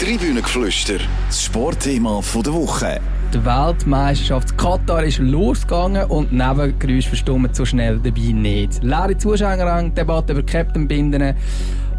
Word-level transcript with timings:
Tribünengeflüster, 0.00 0.98
das 1.28 1.44
Sportthema 1.44 2.20
der 2.34 2.52
Woche. 2.52 3.00
Die 3.32 3.44
Weltmeisterschaft 3.44 4.58
Katar 4.58 5.04
ist 5.04 5.18
losgegangen 5.18 6.04
und 6.06 6.32
Nebengeräusche 6.32 7.10
verstummen 7.10 7.54
so 7.54 7.64
schnell 7.64 8.00
dabei 8.00 8.32
nicht. 8.32 8.82
Leere 8.82 9.16
Zuschauerrang, 9.16 9.94
Debatte 9.94 10.32
über 10.32 10.42
Captain-Binden 10.42 11.36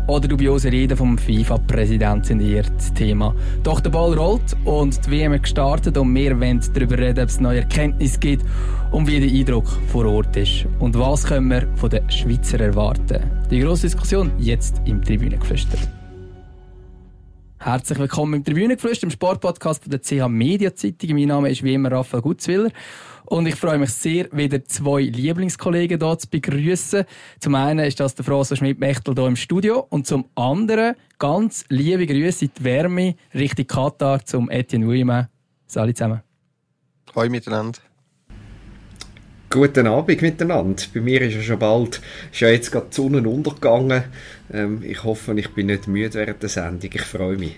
oder 0.08 0.28
dubiose 0.28 0.74
Reden 0.74 0.98
vom 0.98 1.18
FIFA-Präsident 1.18 2.26
sind 2.26 2.42
hier 2.42 2.64
das 2.64 2.94
Thema. 2.94 3.34
Doch 3.64 3.80
der 3.80 3.92
Ball 3.92 4.14
rollt 4.14 4.58
und 4.66 5.06
die 5.06 5.12
WM 5.12 5.42
gestartet 5.42 5.98
und 5.98 6.14
wir 6.14 6.38
wollen 6.38 6.62
darüber 6.74 6.98
reden, 6.98 7.24
ob 7.24 7.30
es 7.30 7.40
neue 7.40 7.62
Erkenntnisse 7.62 8.20
gibt 8.20 8.46
und 8.92 9.08
wie 9.08 9.22
der 9.22 9.30
Eindruck 9.30 9.70
vor 9.88 10.06
Ort 10.06 10.36
ist. 10.36 10.66
Und 10.80 11.00
was 11.00 11.24
können 11.24 11.48
wir 11.48 11.66
von 11.76 11.90
den 11.90 12.12
Schweizer 12.12 12.60
erwarten? 12.60 13.24
Die 13.50 13.62
grosse 13.62 13.84
Diskussion 13.84 14.34
jetzt 14.38 14.82
im 14.84 15.02
Tribünengeflüster. 15.02 15.78
Herzlich 17.58 17.98
willkommen 17.98 18.36
im 18.36 18.44
Tribünengeflüster, 18.44 19.06
im 19.06 19.12
Sportpodcast 19.12 19.92
der 19.92 20.02
CH 20.02 20.28
Media 20.28 20.76
Zeitung. 20.76 21.16
Mein 21.16 21.28
Name 21.30 21.50
ist 21.50 21.64
wie 21.64 21.74
immer 21.74 21.92
Raphael 21.92 22.22
Gutzwiller 22.22 22.70
und 23.26 23.48
ich 23.48 23.56
freue 23.56 23.80
mich 23.80 23.92
sehr, 23.92 24.28
wieder 24.32 24.64
zwei 24.66 25.02
Lieblingskollegen 25.02 26.00
hier 26.00 26.18
zu 26.18 26.30
begrüßen. 26.30 27.06
Zum 27.40 27.56
einen 27.56 27.86
ist 27.86 28.00
das 28.00 28.14
der 28.14 28.26
François 28.26 28.58
Schmidt-Mechtel 28.58 29.16
hier 29.16 29.26
im 29.26 29.36
Studio 29.36 29.88
und 29.90 30.06
zum 30.06 30.26
anderen 30.36 30.96
ganz 31.18 31.66
liebe 31.70 32.06
Grüße 32.06 32.46
in 32.46 32.52
die 32.60 32.64
Wärme 32.64 33.16
Richtung 33.34 33.66
Katar 33.66 34.24
zum 34.24 34.50
Etienne 34.52 34.86
Wuillemin. 34.86 35.28
Salut 35.66 35.98
zusammen. 35.98 36.22
Hallo 37.16 37.30
miteinander. 37.30 37.80
Guten 39.56 39.88
Abend 39.88 40.22
miteinander. 40.22 40.84
Bei 40.94 41.00
mir 41.00 41.22
ist 41.22 41.36
ja 41.36 41.42
schon 41.42 41.60
bald, 41.60 42.02
ist 42.30 42.42
ja 42.42 42.50
jetzt 42.50 42.74
gerade 42.74 42.88
die 42.92 42.96
Sonne 42.98 43.22
untergegangen. 43.26 44.04
Ähm, 44.52 44.84
ich 44.84 45.02
hoffe, 45.02 45.34
ich 45.40 45.48
bin 45.52 45.68
nicht 45.68 45.88
müde 45.88 46.14
während 46.16 46.42
der 46.42 46.50
Sendung. 46.50 46.90
Ich 46.94 47.02
freue 47.02 47.38
mich. 47.38 47.56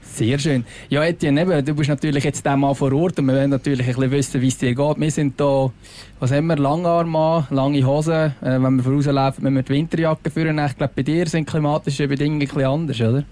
Sehr 0.00 0.38
schön. 0.38 0.64
Ja, 0.90 1.02
Etienne, 1.02 1.42
eben, 1.42 1.64
du 1.64 1.74
bist 1.74 1.90
natürlich 1.90 2.22
jetzt 2.22 2.46
der 2.46 2.56
Mal 2.56 2.72
vor 2.72 2.92
Ort 2.92 3.18
und 3.18 3.26
wir 3.26 3.34
wollen 3.34 3.50
natürlich 3.50 3.80
ein 3.80 3.94
bisschen 3.94 4.10
wissen, 4.12 4.42
wie 4.42 4.46
es 4.46 4.58
dir 4.58 4.76
geht. 4.76 5.00
Wir 5.00 5.10
sind 5.10 5.34
hier, 5.36 5.72
was 6.20 6.30
haben 6.30 6.46
wir, 6.46 6.56
Langarm 6.56 7.16
an, 7.16 7.48
lange 7.50 7.84
Hosen. 7.84 8.32
Äh, 8.40 8.62
wenn 8.62 8.76
wir 8.76 8.84
vorauslaufen, 8.84 9.42
müssen 9.42 9.56
wir 9.56 9.62
die 9.64 9.72
Winterjacke 9.72 10.30
führen. 10.30 10.64
Ich 10.64 10.76
glaube, 10.76 10.92
bei 10.94 11.02
dir 11.02 11.26
sind 11.26 11.48
klimatische 11.48 12.06
Bedingungen 12.06 12.42
ein 12.42 12.46
bisschen 12.46 12.64
anders, 12.64 13.00
oder? 13.00 13.24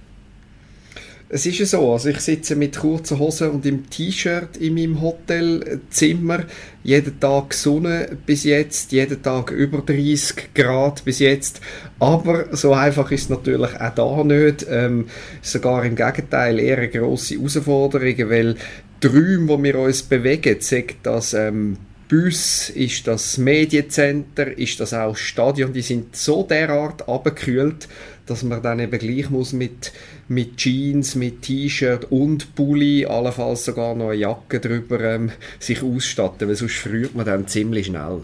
Es 1.34 1.47
ist 1.47 1.61
ja 1.61 1.64
so, 1.64 1.91
also 1.91 2.11
ich 2.11 2.20
sitze 2.20 2.56
mit 2.56 2.77
kurzen 2.77 3.19
Hosen 3.19 3.52
und 3.52 3.64
im 3.64 3.88
T-Shirt 3.88 4.58
in 4.58 4.75
meinem 4.75 5.00
Hotelzimmer, 5.00 6.44
jeden 6.84 7.19
Tag 7.20 7.55
Sonne 7.55 8.19
bis 8.27 8.44
jetzt, 8.44 8.92
jeden 8.92 9.22
Tag 9.22 9.50
über 9.50 9.78
30 9.78 10.52
Grad 10.52 11.06
bis 11.06 11.20
jetzt, 11.20 11.62
aber 11.98 12.55
so 12.55 12.74
einfach 12.74 13.11
ist 13.12 13.22
es 13.22 13.28
natürlich 13.30 13.80
auch 13.80 13.94
da 13.94 14.24
nicht, 14.24 14.66
ähm, 14.69 15.06
sogar 15.41 15.86
im 15.86 15.97
Gegenteil 15.97 16.58
eher 16.58 16.77
eine 16.77 16.91
grosse 16.91 17.36
Herausforderung, 17.36 18.28
weil 18.28 18.56
die 19.02 19.06
Räume, 19.06 19.48
wo 19.48 19.62
wir 19.62 19.78
uns 19.78 20.02
bewegen, 20.02 20.56
sagt 20.61 20.96
das 21.05 21.33
ähm, 21.33 21.78
Bus, 22.11 22.69
ist 22.69 23.06
das 23.06 23.39
Mediencenter, 23.39 24.58
ist 24.58 24.80
das 24.80 24.92
auch 24.92 25.17
Stadion, 25.17 25.72
die 25.72 25.80
sind 25.80 26.14
so 26.14 26.42
derart 26.42 27.08
abgekühlt, 27.08 27.89
dass 28.26 28.42
man 28.42 28.62
dann 28.62 28.78
eben 28.78 28.98
gleich 28.98 29.30
muss 29.30 29.52
mit, 29.52 29.92
mit 30.28 30.56
Jeans, 30.56 31.14
mit 31.14 31.42
T-Shirt 31.42 32.10
und 32.10 32.54
Pulli, 32.54 33.06
allenfalls 33.06 33.64
sogar 33.64 33.94
noch 33.94 34.10
eine 34.10 34.14
Jacke 34.14 34.60
drüber 34.60 35.00
ähm, 35.00 35.32
sich 35.58 35.82
ausstatten, 35.82 36.48
weil 36.48 36.54
sonst 36.54 36.76
friert 36.76 37.14
man 37.14 37.26
dann 37.26 37.46
ziemlich 37.46 37.86
schnell. 37.86 38.22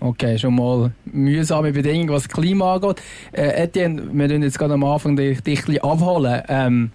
Okay, 0.00 0.38
schon 0.38 0.54
mal 0.54 0.92
mühsame 1.04 1.72
Bedingungen, 1.72 2.08
was 2.08 2.22
das 2.22 2.32
Klima 2.32 2.74
angeht. 2.74 3.02
Äh, 3.32 3.64
Etienne, 3.64 4.02
wir 4.12 4.28
können 4.28 4.42
jetzt 4.42 4.58
gerade 4.58 4.74
am 4.74 4.84
Anfang 4.84 5.14
dich, 5.14 5.42
dich 5.42 5.68
ein 5.68 5.78
abholen. 5.78 6.42
Ähm, 6.48 6.90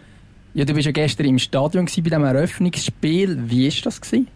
ja, 0.56 0.66
du 0.66 0.74
bist 0.74 0.88
ja 0.88 0.92
gestern 0.92 1.28
im 1.28 1.38
Stadion 1.38 1.86
bei 1.86 1.92
diesem 2.02 2.24
Eröffnungsspiel. 2.24 3.38
Wie 3.48 3.68
war 3.68 3.82
das? 3.84 4.02
Gewesen? 4.02 4.28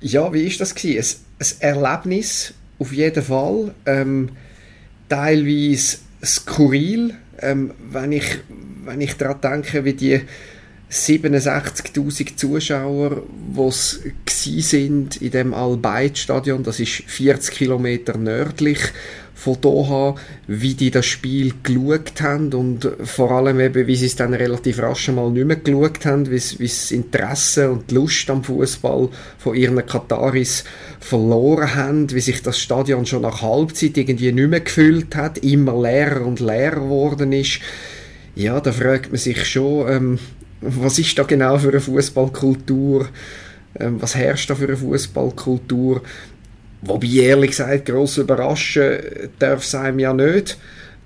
Ja, 0.00 0.32
wie 0.34 0.50
war 0.50 0.58
das? 0.58 0.74
Gewesen? 0.74 1.20
Ein, 1.38 1.46
ein 1.68 1.82
Erlebnis, 1.82 2.54
auf 2.78 2.92
jeden 2.92 3.22
Fall. 3.22 3.74
Ähm, 3.86 4.30
teilweise 5.08 5.98
skurril, 6.24 7.14
ähm, 7.40 7.72
wenn 7.90 8.12
ich, 8.12 8.38
wenn 8.84 9.00
ich 9.00 9.14
daran 9.14 9.40
denke, 9.40 9.84
wie 9.84 9.94
die 9.94 10.20
67.000 10.90 12.36
Zuschauer, 12.36 13.22
es 13.56 14.00
sind 14.44 15.16
in 15.22 15.30
dem 15.30 15.54
Al-Bayt-Stadion, 15.54 16.62
das 16.62 16.80
ist 16.80 17.04
40 17.06 17.54
Kilometer 17.54 18.18
nördlich 18.18 18.78
von 19.34 19.60
Doha, 19.60 20.14
wie 20.46 20.74
die 20.74 20.90
das 20.90 21.06
Spiel 21.06 21.54
geschaut 21.62 22.20
haben 22.20 22.52
und 22.52 22.88
vor 23.02 23.30
allem 23.32 23.60
eben, 23.60 23.86
wie 23.86 23.96
sie 23.96 24.06
es 24.06 24.16
dann 24.16 24.34
relativ 24.34 24.78
rasch 24.78 25.08
mal 25.08 25.30
nicht 25.30 25.46
mehr 25.46 25.56
geschaut 25.56 26.04
haben, 26.06 26.30
wie, 26.30 26.36
das 26.36 26.90
Interesse 26.90 27.70
und 27.70 27.90
die 27.90 27.94
Lust 27.94 28.28
am 28.30 28.44
Fußball 28.44 29.08
von 29.38 29.54
ihren 29.54 29.84
Kataris 29.84 30.64
verloren 31.00 31.74
haben, 31.74 32.10
wie 32.12 32.20
sich 32.20 32.42
das 32.42 32.58
Stadion 32.58 33.06
schon 33.06 33.22
nach 33.22 33.42
Halbzeit 33.42 33.96
irgendwie 33.96 34.32
nicht 34.32 34.50
mehr 34.50 34.60
gefüllt 34.60 35.16
hat, 35.16 35.38
immer 35.38 35.80
leerer 35.80 36.24
und 36.24 36.40
leerer 36.40 36.80
geworden 36.80 37.32
ist. 37.32 37.60
Ja, 38.34 38.60
da 38.60 38.72
fragt 38.72 39.10
man 39.10 39.18
sich 39.18 39.44
schon, 39.44 39.88
ähm, 39.88 40.18
was 40.60 40.98
ist 40.98 41.18
da 41.18 41.24
genau 41.24 41.58
für 41.58 41.70
eine 41.70 41.80
Fußballkultur? 41.80 43.08
Ähm, 43.78 44.00
was 44.00 44.14
herrscht 44.14 44.48
da 44.48 44.54
für 44.54 44.68
eine 44.68 44.76
Fußballkultur? 44.76 46.02
Wobei, 46.82 47.06
ehrlich 47.06 47.50
gesagt, 47.50 47.86
gross 47.86 48.18
überraschen 48.18 48.98
darf 49.38 49.64
es 49.64 49.74
einem 49.74 50.00
ja 50.00 50.12
nicht. 50.12 50.58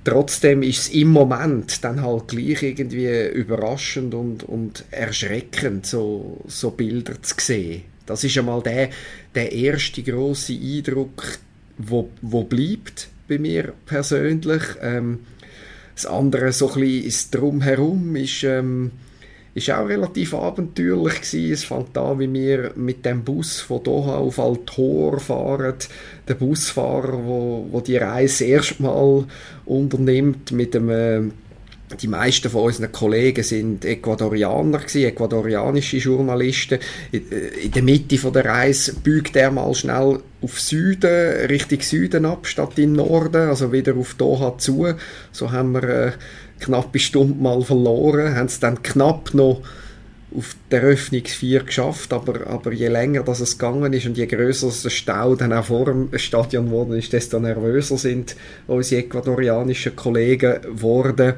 Trotzdem 0.04 0.62
ist 0.62 0.78
es 0.78 0.88
im 0.90 1.08
Moment 1.08 1.84
dann 1.84 2.02
halt 2.02 2.28
gleich 2.28 2.62
irgendwie 2.62 3.26
überraschend 3.28 4.14
und, 4.14 4.44
und 4.44 4.84
erschreckend, 4.90 5.84
so, 5.84 6.40
so 6.46 6.70
Bilder 6.70 7.20
zu 7.20 7.34
sehen. 7.38 7.82
Das 8.06 8.22
ist 8.24 8.38
einmal 8.38 8.62
der, 8.62 8.90
der 9.34 9.52
erste 9.52 10.02
große 10.02 10.54
Eindruck, 10.54 11.38
wo, 11.76 12.08
wo 12.22 12.44
bleibt 12.44 13.08
bei 13.28 13.38
mir 13.38 13.72
persönlich. 13.84 14.62
Ähm, 14.80 15.20
das 15.94 16.06
andere 16.06 16.52
so 16.52 16.72
ein 16.72 16.80
bisschen 16.80 17.04
ist 17.04 17.34
drumherum 17.34 18.16
ist 18.16 18.44
ähm, 18.44 18.92
ist 19.56 19.70
auch 19.70 19.88
relativ 19.88 20.34
abenteuerlich 20.34 21.22
gewesen. 21.22 21.52
Es 21.52 21.64
fängt 21.64 21.96
an, 21.96 22.18
wie 22.18 22.30
wir 22.30 22.72
mit 22.76 23.06
dem 23.06 23.24
Bus 23.24 23.58
von 23.58 23.82
Doha 23.82 24.16
auf 24.16 24.38
Al-Tor 24.38 25.18
fahren. 25.18 25.74
Der 26.28 26.34
Busfahrer, 26.34 27.24
wo, 27.24 27.66
wo 27.70 27.80
die 27.80 27.96
Reise 27.96 28.44
erstmal 28.44 29.24
unternimmt 29.64 30.52
mit 30.52 30.74
dem 30.74 30.90
äh, 30.90 31.22
die 32.02 32.08
meisten 32.08 32.50
von 32.50 32.64
unseren 32.64 32.90
Kollegen 32.90 33.44
sind 33.44 33.84
Ecuadorianer 33.84 34.78
gewesen, 34.78 35.04
ecuadorianische 35.04 35.98
Journalisten. 35.98 36.80
In 37.12 37.70
der 37.70 37.82
Mitte 37.82 38.18
der 38.18 38.44
Reise 38.44 38.94
bügt 38.94 39.36
er 39.36 39.52
mal 39.52 39.72
schnell 39.72 40.18
auf 40.42 40.60
Süden, 40.60 41.46
Richtung 41.46 41.80
Süden 41.80 42.26
ab, 42.26 42.46
statt 42.46 42.78
in 42.78 42.94
Norden, 42.94 43.48
also 43.48 43.72
wieder 43.72 43.96
auf 43.96 44.14
Doha 44.14 44.58
zu. 44.58 44.88
So 45.30 45.52
haben 45.52 45.74
wir 45.74 45.84
äh, 45.84 46.12
knappe 46.60 46.98
Stunde 46.98 47.42
mal 47.42 47.62
verloren, 47.62 48.34
haben 48.34 48.46
es 48.46 48.60
dann 48.60 48.82
knapp 48.82 49.34
noch 49.34 49.62
auf 50.36 50.56
der 50.70 50.82
Eröffnungsvier 50.82 51.62
geschafft, 51.62 52.12
aber, 52.12 52.46
aber 52.46 52.72
je 52.72 52.88
länger 52.88 53.22
das 53.22 53.40
es 53.40 53.58
gegangen 53.58 53.92
ist 53.92 54.06
und 54.06 54.18
je 54.18 54.26
größer 54.26 54.70
der 54.82 54.90
Stau 54.90 55.34
dann 55.34 55.52
auch 55.52 55.66
vor 55.66 55.86
dem 55.86 56.10
Stadion 56.18 56.66
geworden 56.66 56.98
ist, 56.98 57.12
desto 57.12 57.38
nervöser 57.38 57.96
sind 57.96 58.36
unsere 58.66 59.02
ecuadorianischen 59.02 59.96
Kollegen 59.96 60.60
geworden. 60.62 61.34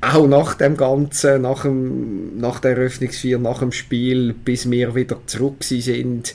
Auch 0.00 0.26
nach 0.26 0.54
dem 0.54 0.76
Ganzen, 0.76 1.42
nach, 1.42 1.62
dem, 1.62 2.38
nach 2.38 2.60
der 2.60 2.72
Eröffnungsvier, 2.72 3.38
nach 3.38 3.60
dem 3.60 3.72
Spiel, 3.72 4.32
bis 4.32 4.70
wir 4.70 4.94
wieder 4.94 5.18
zurück 5.26 5.62
sind 5.62 6.34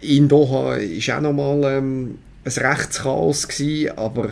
in 0.00 0.28
Doha, 0.28 0.76
war 0.76 1.16
auch 1.16 1.20
nochmal 1.20 1.78
ähm, 1.78 2.18
ein 2.44 2.52
Rechtschaos 2.52 3.48
gewesen, 3.48 3.98
aber 3.98 4.30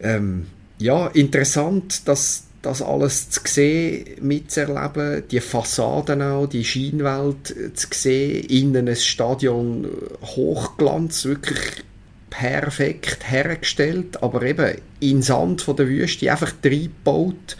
ähm, 0.00 0.46
ja, 0.80 1.08
interessant, 1.08 2.08
dass 2.08 2.44
das 2.62 2.82
alles 2.82 3.30
zu 3.30 3.40
sehen, 3.44 4.04
mitzuerleben, 4.20 5.22
die 5.30 5.40
Fassaden 5.40 6.22
auch, 6.22 6.46
die 6.46 6.64
Scheinwelt 6.64 7.54
zu 7.74 7.86
sehen, 7.92 8.44
innen 8.44 8.88
ein 8.88 8.96
Stadion 8.96 9.88
Hochglanz, 10.22 11.24
wirklich 11.24 11.84
perfekt 12.28 13.30
hergestellt, 13.30 14.22
aber 14.22 14.42
eben 14.42 14.76
in 15.00 15.22
Sand 15.22 15.62
von 15.62 15.76
der 15.76 15.88
Wüste 15.88 16.30
einfach 16.30 16.52
reingebaut. 16.64 17.56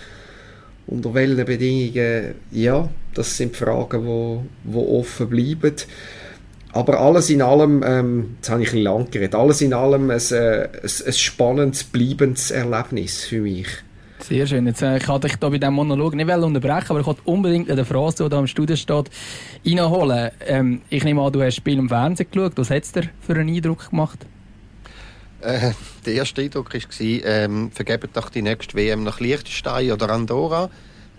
Unter 0.86 1.14
welchen 1.14 1.44
Bedingungen, 1.44 2.34
ja, 2.50 2.88
das 3.14 3.36
sind 3.36 3.56
Fragen, 3.56 4.02
die 4.02 4.06
wo, 4.06 4.44
wo 4.64 4.98
offen 4.98 5.28
bleiben. 5.28 5.76
Aber 6.72 7.00
alles 7.00 7.30
in 7.30 7.42
allem, 7.42 7.82
ähm, 7.84 8.36
jetzt 8.36 8.50
habe 8.50 8.62
ich 8.62 8.72
ein 8.72 8.78
lang 8.78 9.10
geredet, 9.10 9.34
alles 9.34 9.60
in 9.60 9.72
allem 9.72 10.10
ein, 10.10 10.20
äh, 10.30 10.68
ein, 10.68 10.90
ein 11.06 11.12
spannendes, 11.12 11.84
bleibendes 11.84 12.50
Erlebnis 12.50 13.24
für 13.24 13.40
mich. 13.40 13.66
Sehr 14.20 14.46
schön. 14.46 14.66
Jetzt, 14.66 14.82
äh, 14.82 14.98
ich 14.98 15.08
wollte 15.08 15.28
dich 15.28 15.38
hier 15.38 15.50
bei 15.50 15.58
diesem 15.58 15.74
Monolog 15.74 16.14
nicht 16.14 16.28
unterbrechen, 16.30 16.86
aber 16.90 17.00
ich 17.00 17.06
wollte 17.06 17.22
unbedingt 17.24 17.70
eine 17.70 17.84
Phrase, 17.84 18.24
die 18.24 18.28
da 18.28 18.38
im 18.38 18.46
Studio 18.46 18.76
steht, 18.76 19.10
reinholen. 19.66 20.30
Ähm, 20.46 20.82
ich 20.90 21.02
nehme 21.04 21.22
an, 21.22 21.32
du 21.32 21.40
hast 21.40 21.46
das 21.46 21.56
Spiel 21.56 21.78
im 21.78 21.88
Fernsehen 21.88 22.28
geschaut. 22.30 22.52
Was 22.56 22.70
hat 22.70 22.82
es 22.84 22.92
dir 22.92 23.08
für 23.20 23.34
einen 23.34 23.48
Eindruck 23.48 23.90
gemacht? 23.90 24.26
Äh, 25.40 25.72
der 26.04 26.14
erste 26.14 26.42
Eindruck 26.42 26.72
war, 26.74 26.80
ähm, 27.00 27.70
vergeben 27.72 28.10
doch 28.12 28.28
die 28.28 28.42
nächste 28.42 28.76
WM 28.76 29.04
nach 29.04 29.20
Liechtenstein 29.20 29.90
oder 29.90 30.10
Andorra. 30.10 30.70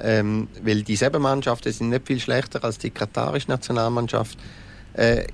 Ähm, 0.04 0.48
weil 0.64 0.84
die 0.84 0.96
sieben 0.96 1.22
Mannschaften 1.22 1.72
sind 1.72 1.90
nicht 1.90 2.08
viel 2.08 2.20
schlechter 2.20 2.64
als 2.64 2.78
die 2.78 2.90
katarische 2.90 3.50
Nationalmannschaft. 3.50 4.38
Äh, 4.94 5.26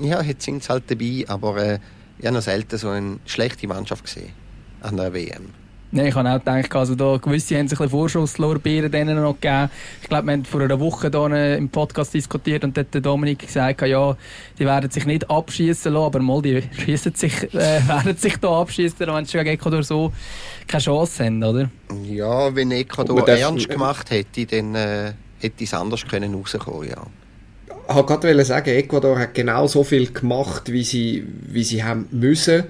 ja, 0.00 0.22
jetzt 0.22 0.44
sind 0.44 0.62
sie 0.62 0.68
halt 0.68 0.84
dabei, 0.90 1.24
aber 1.28 1.56
äh, 1.56 1.78
ich 2.18 2.26
habe 2.26 2.36
noch 2.36 2.42
selten 2.42 2.78
so 2.78 2.88
eine 2.88 3.18
schlechte 3.26 3.66
Mannschaft 3.68 4.04
gesehen 4.04 4.32
an 4.80 4.96
der 4.96 5.12
WM. 5.12 5.50
Nein, 5.90 6.08
ich 6.08 6.14
habe 6.14 6.28
auch 6.28 6.38
gedacht, 6.38 6.74
also 6.76 6.94
da 6.94 7.16
gewisse 7.16 7.56
haben 7.56 7.66
sich 7.66 7.80
ein 7.80 7.88
Vorschusslorbeeren 7.88 8.92
denen 8.92 9.22
noch 9.22 9.40
gegeben. 9.40 9.70
Ich 10.02 10.08
glaube, 10.08 10.26
wir 10.26 10.32
haben 10.34 10.44
vor 10.44 10.60
einer 10.60 10.78
Woche 10.78 11.10
hier 11.10 11.56
im 11.56 11.70
Podcast 11.70 12.12
diskutiert 12.12 12.62
und 12.62 12.76
dort 12.76 12.92
der 12.92 13.00
Dominik 13.00 13.38
gesagt, 13.38 13.80
ja, 13.80 14.14
die 14.58 14.66
werden 14.66 14.90
sich 14.90 15.06
nicht 15.06 15.30
abschießen 15.30 15.90
lassen, 15.90 16.04
aber 16.04 16.20
mal, 16.20 16.42
die 16.42 16.62
schießen 16.84 17.14
sich, 17.14 17.42
äh, 17.54 17.80
werden 17.88 18.18
sich 18.18 18.36
da 18.36 18.60
abschießen, 18.60 18.98
wenn 19.06 19.24
sie 19.24 19.38
gegen 19.38 19.48
Ecuador 19.48 19.82
so 19.82 20.12
keine 20.66 20.82
Chance 20.82 21.24
haben, 21.24 21.42
oder? 21.42 21.70
Ja, 22.04 22.54
wenn 22.54 22.70
Ecuador 22.70 23.26
ernst 23.26 23.70
gemacht 23.70 24.10
hätte, 24.10 24.44
dann 24.44 24.74
äh, 24.74 25.12
hätte 25.38 25.64
es 25.64 25.72
anders 25.72 26.06
können 26.06 26.34
rauskommen, 26.34 26.90
ja. 26.90 27.02
Wollte 27.88 28.20
gerade 28.20 28.44
sagen, 28.44 28.70
Ecuador 28.70 29.18
hat 29.18 29.34
genau 29.34 29.66
so 29.66 29.82
viel 29.82 30.12
gemacht, 30.12 30.70
wie 30.70 30.84
sie, 30.84 31.26
wie 31.46 31.64
sie 31.64 31.82
haben 31.82 32.06
müssen 32.10 32.64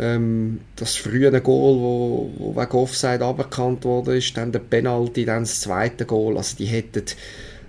ähm, 0.00 0.60
das 0.76 0.96
frühe 0.96 1.30
Goal, 1.40 1.78
wo, 1.78 2.30
wo 2.38 2.56
wegen 2.56 2.72
Offside 2.72 3.24
aberkannt 3.24 3.84
wurde, 3.84 4.16
ist, 4.16 4.36
dann 4.36 4.50
der 4.50 4.60
Penalty, 4.60 5.24
dann 5.24 5.42
das 5.42 5.60
zweite 5.60 6.06
Goal. 6.06 6.38
Also 6.38 6.56
die 6.56 6.66
hätten 6.66 7.04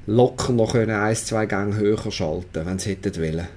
locker 0.08 0.54
noch 0.54 0.72
können 0.72 0.92
ein, 0.92 1.16
zwei 1.16 1.46
Gänge 1.46 1.76
höher 1.76 2.12
schalten, 2.12 2.66
wenn 2.66 2.80
sie 2.80 2.92
hätten 2.92 3.16
wollen. 3.18 3.48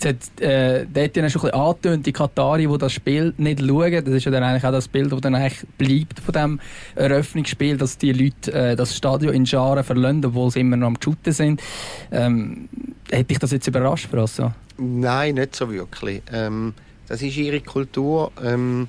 Jetzt 0.00 0.38
hat 0.38 0.40
äh, 0.40 0.86
dort 0.92 1.14
schon 1.14 1.24
ein 1.24 1.32
bisschen 1.32 1.50
angetönt, 1.50 2.06
die 2.06 2.12
Katari, 2.12 2.66
die 2.66 2.78
das 2.78 2.92
Spiel 2.92 3.34
nicht 3.36 3.60
schauen. 3.60 4.04
Das 4.04 4.14
ist 4.14 4.24
ja 4.24 4.30
dann 4.30 4.42
eigentlich 4.42 4.64
auch 4.64 4.72
das 4.72 4.88
Bild, 4.88 5.12
das 5.12 5.20
dann 5.20 5.34
eigentlich 5.34 5.66
bleibt 5.78 6.20
von 6.20 6.32
dem 6.32 6.60
Eröffnungsspiel, 6.94 7.76
dass 7.76 7.98
die 7.98 8.12
Leute 8.12 8.52
äh, 8.52 8.76
das 8.76 8.96
Stadion 8.96 9.34
in 9.34 9.46
Scharen 9.46 9.84
verlassen, 9.84 10.24
obwohl 10.24 10.50
sie 10.50 10.60
immer 10.60 10.76
noch 10.76 10.88
am 10.88 10.96
Shooten 11.02 11.32
sind. 11.32 11.62
Ähm, 12.10 12.68
hätte 13.10 13.24
dich 13.24 13.38
das 13.38 13.52
jetzt 13.52 13.66
überrascht, 13.66 14.08
Frasso? 14.10 14.52
Nein, 14.78 15.36
nicht 15.36 15.54
so 15.54 15.70
wirklich. 15.70 16.22
Ähm, 16.32 16.74
das 17.06 17.22
ist 17.22 17.36
ihre 17.36 17.60
Kultur. 17.60 18.32
Ähm, 18.42 18.88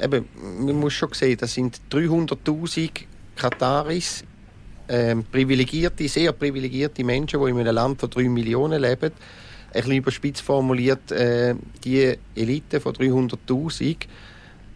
eben, 0.00 0.26
man 0.60 0.78
muss 0.78 0.92
schon 0.92 1.12
sehen, 1.12 1.38
das 1.40 1.54
sind 1.54 1.80
300'000 1.90 2.90
Kataris, 3.36 4.24
ähm, 4.88 5.24
privilegierte, 5.24 6.08
sehr 6.08 6.32
privilegierte 6.32 7.04
Menschen, 7.04 7.40
die 7.42 7.50
in 7.50 7.58
einem 7.58 7.74
Land 7.74 8.00
von 8.00 8.10
3 8.10 8.28
Millionen 8.28 8.82
leben. 8.82 9.12
Ein 9.74 9.80
bisschen 9.80 9.96
überspitzt 9.96 10.42
formuliert, 10.42 11.10
äh, 11.10 11.54
die 11.82 12.16
Elite 12.36 12.80
von 12.80 12.94
300'000 12.94 13.96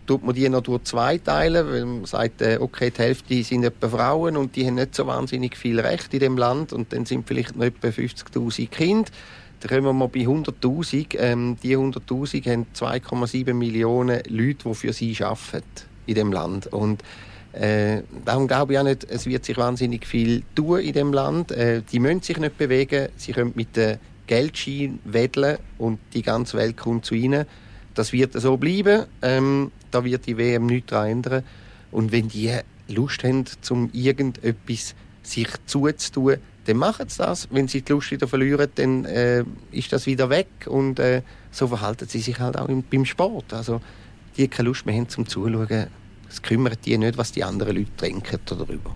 tut 0.09 0.25
man 0.25 0.35
die 0.35 0.49
noch 0.49 0.63
durch 0.63 0.83
zwei 0.85 1.19
teilen, 1.19 1.69
weil 1.69 1.85
man 1.85 2.05
sagt, 2.05 2.43
äh, 2.43 2.59
okay, 2.61 2.91
die 2.91 3.03
Hälfte 3.03 3.43
sind 3.45 3.63
etwa 3.63 3.89
Frauen 3.89 4.37
und 4.37 4.57
die 4.57 4.67
haben 4.67 4.75
nicht 4.75 4.95
so 4.95 5.07
wahnsinnig 5.07 5.57
viel 5.57 5.79
Recht 5.79 6.13
in 6.15 6.21
dem 6.21 6.37
Land 6.37 6.73
und 6.73 6.93
dann 6.93 7.07
sind 7.07 7.29
vielleicht 7.29 7.57
noch 7.57 7.67
etwa 7.67 7.89
50'000 7.89 8.69
Kinder. 8.71 9.11
Da 9.61 9.69
kommen 9.69 9.85
wir 9.85 9.93
mal 9.93 10.09
bei 10.09 10.21
100'000. 10.21 11.17
Ähm, 11.19 11.57
die 11.63 11.77
100'000 11.77 12.51
haben 12.51 12.67
2,7 12.75 13.55
Millionen 13.55 14.23
Leute, 14.29 14.69
die 14.69 14.75
für 14.75 14.93
sie 14.93 15.17
arbeiten 15.23 15.65
in 16.07 16.15
dem 16.15 16.33
Land. 16.33 16.69
Und 16.69 17.03
äh, 17.53 18.03
darum 18.25 18.49
glaube 18.49 18.73
ich 18.73 18.79
auch 18.79 18.85
nicht, 18.85 19.05
es 19.11 19.27
wird 19.27 19.45
sich 19.45 19.57
wahnsinnig 19.57 20.07
viel 20.07 20.43
tun 20.55 20.81
in 20.81 20.93
dem 20.93 21.13
Land. 21.13 21.53
Äh, 21.53 21.83
die 21.83 21.99
müssen 21.99 22.23
sich 22.23 22.39
nicht 22.39 22.57
bewegen. 22.57 23.09
Sie 23.17 23.33
können 23.33 23.53
mit 23.55 23.77
den 23.77 23.99
Geldschein 24.29 25.01
wedeln 25.05 25.59
und 25.79 25.99
die 26.15 26.23
ganze 26.23 26.57
Welt 26.57 26.77
kommt 26.77 27.05
zu 27.05 27.17
ihnen. 27.17 27.47
Das 27.95 28.13
wird 28.13 28.35
so 28.35 28.57
bleiben. 28.57 29.07
Ähm, 29.23 29.73
da 29.91 30.05
wird 30.05 30.27
die 30.27 30.39
WM 30.39 30.67
nichts 30.67 30.91
daran 30.91 31.09
ändern. 31.09 31.43
Und 31.91 32.13
wenn 32.13 32.29
die 32.29 32.53
Lust 32.87 33.25
haben, 33.25 33.45
um 33.71 33.91
irgendetwas 33.93 34.95
sich 35.25 35.49
zuzutun, 35.67 36.37
dann 36.67 36.77
machen 36.77 37.09
sie 37.09 37.19
das. 37.19 37.49
Wenn 37.51 37.67
sie 37.67 37.83
die 37.83 37.93
Lust 37.93 38.11
wieder 38.13 38.29
verlieren, 38.29 38.69
dann 38.77 39.05
äh, 39.07 39.45
ist 39.73 39.93
das 39.93 40.07
wieder 40.07 40.31
weg. 40.31 40.49
Und 40.67 41.01
äh, 41.01 41.23
so 41.51 41.67
verhalten 41.67 42.07
sie 42.07 42.21
sich 42.21 42.39
halt 42.39 42.57
auch 42.57 42.69
im, 42.69 42.85
beim 42.85 43.05
Sport. 43.05 43.53
Also, 43.53 43.81
die 44.37 44.47
keine 44.47 44.69
Lust 44.69 44.87
mehr 44.87 44.95
haben 44.95 45.09
zum 45.09 45.27
Zuschauen, 45.27 45.89
es 46.29 46.43
kümmert 46.43 46.85
die 46.85 46.97
nicht, 46.99 47.17
was 47.17 47.33
die 47.33 47.43
anderen 47.43 47.77
Leute 47.77 47.91
denken 48.01 48.39
darüber. 48.45 48.95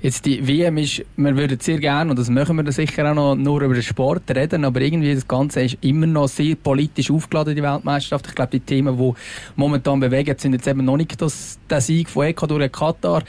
Jetzt 0.00 0.24
die 0.24 0.46
WM 0.46 0.78
ist, 0.78 1.04
wir 1.16 1.36
würden 1.36 1.58
sehr 1.60 1.78
gerne, 1.78 2.10
und 2.10 2.18
das 2.18 2.30
machen 2.30 2.56
wir 2.56 2.72
sicher 2.72 3.10
auch 3.10 3.14
noch, 3.14 3.34
nur 3.34 3.60
über 3.62 3.74
den 3.74 3.82
Sport 3.82 4.22
reden, 4.34 4.64
aber 4.64 4.80
irgendwie 4.80 5.14
das 5.14 5.28
Ganze 5.28 5.62
ist 5.62 5.76
immer 5.82 6.06
noch 6.06 6.28
sehr 6.28 6.54
politisch 6.54 7.10
aufgeladen, 7.10 7.54
die 7.54 7.62
Weltmeisterschaft. 7.62 8.28
Ich 8.28 8.34
glaube, 8.34 8.52
die 8.52 8.60
Themen, 8.60 8.96
die 8.96 9.12
momentan 9.56 10.00
bewegen, 10.00 10.34
sind 10.38 10.54
jetzt 10.54 10.66
eben 10.66 10.84
noch 10.84 10.96
nicht 10.96 11.20
das, 11.20 11.58
der 11.68 11.80
Sieg 11.80 12.08
von 12.08 12.26
Ecuador 12.26 12.60
in 12.60 12.72
Katar, 12.72 13.22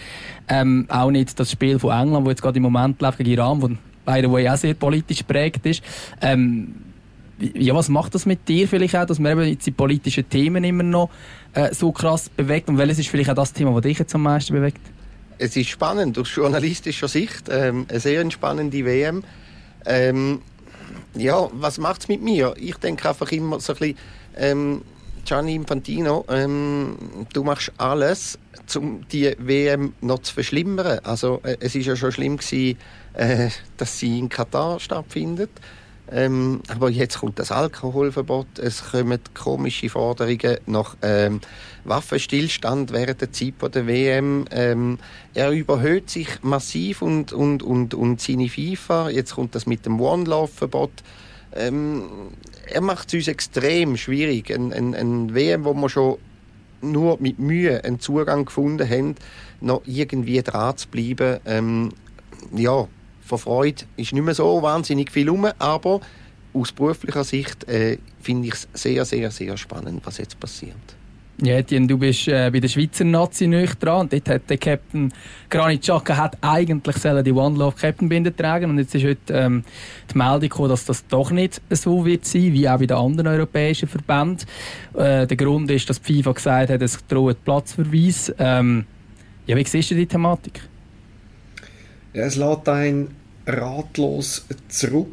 ähm, 0.47 0.85
auch 0.87 1.11
nicht 1.11 1.37
das 1.39 1.51
Spiel 1.51 1.77
von 1.77 1.91
England, 1.91 2.25
wo 2.25 2.29
jetzt 2.29 2.41
gerade 2.41 2.57
im 2.57 2.63
Moment 2.63 3.01
läuft 3.01 3.17
gegen 3.17 3.31
Iran, 3.31 3.61
wo 3.61 3.67
by 3.67 4.21
the 4.21 4.31
way 4.31 4.49
auch 4.49 4.57
sehr 4.57 4.73
politisch 4.73 5.23
prägt 5.23 5.65
ist. 5.65 5.83
Ähm, 6.21 6.75
ja, 7.53 7.73
was 7.73 7.89
macht 7.89 8.15
das 8.15 8.25
mit 8.25 8.47
dir 8.47 8.67
vielleicht 8.67 8.95
auch, 8.95 9.05
dass 9.05 9.19
man 9.19 9.33
eben 9.33 9.49
jetzt 9.49 9.65
die 9.65 9.71
politischen 9.71 10.27
Themen 10.29 10.63
immer 10.63 10.83
noch 10.83 11.09
äh, 11.53 11.73
so 11.73 11.91
krass 11.91 12.29
bewegt 12.29 12.69
und 12.69 12.77
welches 12.77 12.99
ist 12.99 13.09
vielleicht 13.09 13.29
auch 13.29 13.35
das 13.35 13.53
Thema, 13.53 13.71
das 13.73 13.81
dich 13.81 13.99
jetzt 13.99 14.13
am 14.15 14.23
meisten 14.23 14.53
bewegt? 14.53 14.81
Es 15.39 15.55
ist 15.55 15.69
spannend 15.69 16.17
aus 16.19 16.35
journalistischer 16.35 17.07
Sicht, 17.07 17.47
ähm, 17.49 17.85
eine 17.89 17.99
sehr 17.99 18.29
spannende 18.29 18.85
WM. 18.85 19.23
Ähm, 19.85 20.41
ja, 21.15 21.49
was 21.53 21.77
macht 21.77 22.01
es 22.01 22.07
mit 22.07 22.21
mir? 22.21 22.53
Ich 22.57 22.75
denke 22.75 23.09
einfach 23.09 23.31
immer 23.31 23.59
so 23.59 23.73
ein 23.73 23.79
bisschen, 23.79 23.97
ähm, 24.35 24.81
Gianni 25.25 25.55
Infantino, 25.55 26.25
ähm, 26.29 26.95
du 27.33 27.43
machst 27.43 27.71
alles, 27.77 28.39
um 28.75 29.07
die 29.09 29.35
WM 29.37 29.93
noch 30.01 30.19
zu 30.19 30.33
verschlimmern. 30.33 30.99
Also 31.03 31.39
äh, 31.43 31.57
es 31.59 31.75
ist 31.75 31.85
ja 31.85 31.95
schon 31.95 32.11
schlimm 32.11 32.37
gewesen, 32.37 32.77
äh, 33.13 33.49
dass 33.77 33.99
sie 33.99 34.19
in 34.19 34.29
Katar 34.29 34.79
stattfindet. 34.79 35.51
Ähm, 36.11 36.61
aber 36.69 36.89
jetzt 36.89 37.19
kommt 37.19 37.37
das 37.37 37.51
Alkoholverbot, 37.51 38.57
es 38.57 38.91
kommen 38.91 39.19
komische 39.35 39.89
Forderungen 39.89 40.57
nach 40.65 40.97
ähm, 41.03 41.39
Waffenstillstand 41.83 42.91
während 42.91 43.21
der 43.21 43.31
Zeit 43.31 43.53
der 43.75 43.85
WM. 43.85 44.45
Ähm, 44.49 44.97
er 45.35 45.51
überhöht 45.51 46.09
sich 46.09 46.27
massiv 46.41 47.03
und, 47.03 47.31
und, 47.31 47.61
und, 47.61 47.93
und 47.93 48.21
seine 48.21 48.49
FIFA. 48.49 49.09
Jetzt 49.09 49.35
kommt 49.35 49.53
das 49.53 49.67
mit 49.67 49.85
dem 49.85 50.01
One-Love-Verbot. 50.01 50.91
Ähm, 51.55 52.03
er 52.65 52.81
macht 52.81 53.09
es 53.09 53.13
uns 53.13 53.27
extrem 53.27 53.95
schwierig. 53.95 54.51
Ein, 54.53 54.73
ein, 54.73 54.95
ein 54.95 55.35
WM, 55.35 55.65
wo 55.65 55.73
wir 55.73 55.89
schon 55.89 56.17
nur 56.81 57.17
mit 57.19 57.39
Mühe 57.39 57.83
einen 57.83 57.99
Zugang 57.99 58.45
gefunden 58.45 58.89
haben, 58.89 59.15
noch 59.61 59.81
irgendwie 59.85 60.41
dran 60.41 60.77
zu 60.77 60.87
bleiben. 60.87 61.39
Ähm, 61.45 61.89
ja, 62.55 62.87
von 63.29 63.37
Freude 63.37 63.83
ist 63.95 64.11
nicht 64.11 64.23
mehr 64.23 64.33
so 64.33 64.61
wahnsinnig 64.61 65.11
viel 65.11 65.29
rum, 65.29 65.47
aber 65.59 66.01
aus 66.53 66.71
beruflicher 66.71 67.23
Sicht 67.23 67.67
äh, 67.69 67.97
finde 68.21 68.47
ich 68.47 68.53
es 68.55 68.67
sehr, 68.73 69.05
sehr, 69.05 69.31
sehr 69.31 69.55
spannend, 69.55 70.01
was 70.03 70.17
jetzt 70.17 70.39
passiert. 70.39 70.75
Ja, 71.41 71.57
Etienne, 71.57 71.87
du 71.87 71.97
bist 71.97 72.27
äh, 72.27 72.49
bei 72.51 72.59
der 72.59 72.67
Schweizer 72.67 73.05
Nazi 73.05 73.47
nicht 73.47 73.81
dran. 73.81 74.01
Und 74.01 74.11
dort 74.11 74.27
hat 74.27 74.49
der 74.49 74.57
Captain 74.57 75.13
Granit 75.49 75.83
Xhaka 75.83 76.17
hat 76.17 76.37
eigentlich 76.41 76.97
die 76.97 77.31
One 77.31 77.57
Love 77.57 77.77
Captain 77.79 78.09
Binde 78.09 78.35
tragen 78.35 78.71
und 78.71 78.77
jetzt 78.77 78.93
ist 78.93 79.05
heute 79.05 79.33
ähm, 79.33 79.63
die 80.13 80.17
Meldung 80.17 80.41
gekommen, 80.41 80.67
dass 80.67 80.83
das 80.83 81.07
doch 81.07 81.31
nicht 81.31 81.61
so 81.69 82.05
wird 82.05 82.25
sein, 82.25 82.51
wie 82.51 82.67
auch 82.67 82.77
bei 82.77 82.87
den 82.87 82.97
anderen 82.97 83.27
europäischen 83.27 83.87
Verbänden. 83.87 84.45
Äh, 84.95 85.27
der 85.27 85.37
Grund 85.37 85.71
ist, 85.71 85.89
dass 85.89 86.01
die 86.01 86.15
FIFA 86.15 86.33
gesagt 86.33 86.71
hat, 86.71 86.81
es 86.81 86.99
droht 87.07 87.41
Platzverweis. 87.45 88.33
Ähm, 88.37 88.85
ja, 89.47 89.55
wie 89.55 89.63
siehst 89.63 89.91
du 89.91 89.95
die 89.95 90.07
Thematik? 90.07 90.59
Ja, 92.13 92.23
es 92.23 92.35
lässt 92.35 92.67
einen 92.67 93.15
ratlos 93.49 94.45
zurück. 94.67 95.07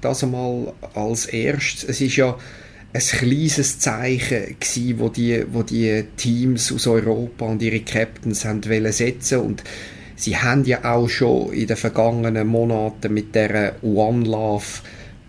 Das 0.00 0.22
einmal 0.22 0.72
als 0.94 1.26
erstes. 1.26 1.84
Es 1.88 2.00
ist 2.00 2.16
ja 2.16 2.36
ein 2.92 3.00
kleines 3.00 3.78
Zeichen 3.78 4.56
gewesen, 4.58 4.98
wo 4.98 5.08
die, 5.08 5.44
wo 5.52 5.62
die 5.62 6.04
Teams 6.16 6.72
aus 6.72 6.86
Europa 6.86 7.44
und 7.44 7.62
ihre 7.62 7.80
Captains 7.80 8.44
haben 8.44 8.62
setzen 8.92 9.40
und 9.40 9.62
sie 10.14 10.36
haben 10.36 10.64
ja 10.64 10.84
auch 10.84 11.08
schon 11.08 11.52
in 11.52 11.66
den 11.66 11.76
vergangenen 11.76 12.46
Monaten 12.46 13.12
mit 13.12 13.34
der 13.34 13.76
One 13.82 14.24
Love 14.24 14.64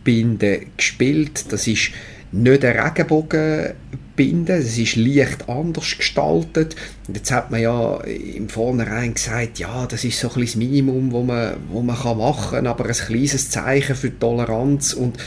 Binde 0.03 0.67
gespielt. 0.77 1.51
Das 1.51 1.67
ist 1.67 1.91
nicht 2.31 2.63
eine 2.63 2.85
Regenbogenbinde, 2.85 3.75
es 4.19 4.77
ist 4.77 4.95
leicht 4.95 5.47
anders 5.47 5.97
gestaltet. 5.97 6.75
Jetzt 7.13 7.31
hat 7.31 7.51
man 7.51 7.61
ja 7.61 7.97
im 8.03 8.49
Vornherein 8.49 9.13
gesagt, 9.13 9.59
ja, 9.59 9.85
das 9.85 10.03
ist 10.03 10.19
so 10.19 10.31
ein 10.33 10.41
das 10.41 10.55
Minimum, 10.55 11.11
wo 11.11 11.23
man, 11.23 11.57
wo 11.69 11.81
man 11.81 11.95
kann 11.95 12.17
machen 12.17 12.57
kann, 12.57 12.67
aber 12.67 12.85
ein 12.85 12.91
kleines 12.91 13.49
Zeichen 13.49 13.95
für 13.95 14.17
Toleranz 14.17 14.93
und 14.93 15.17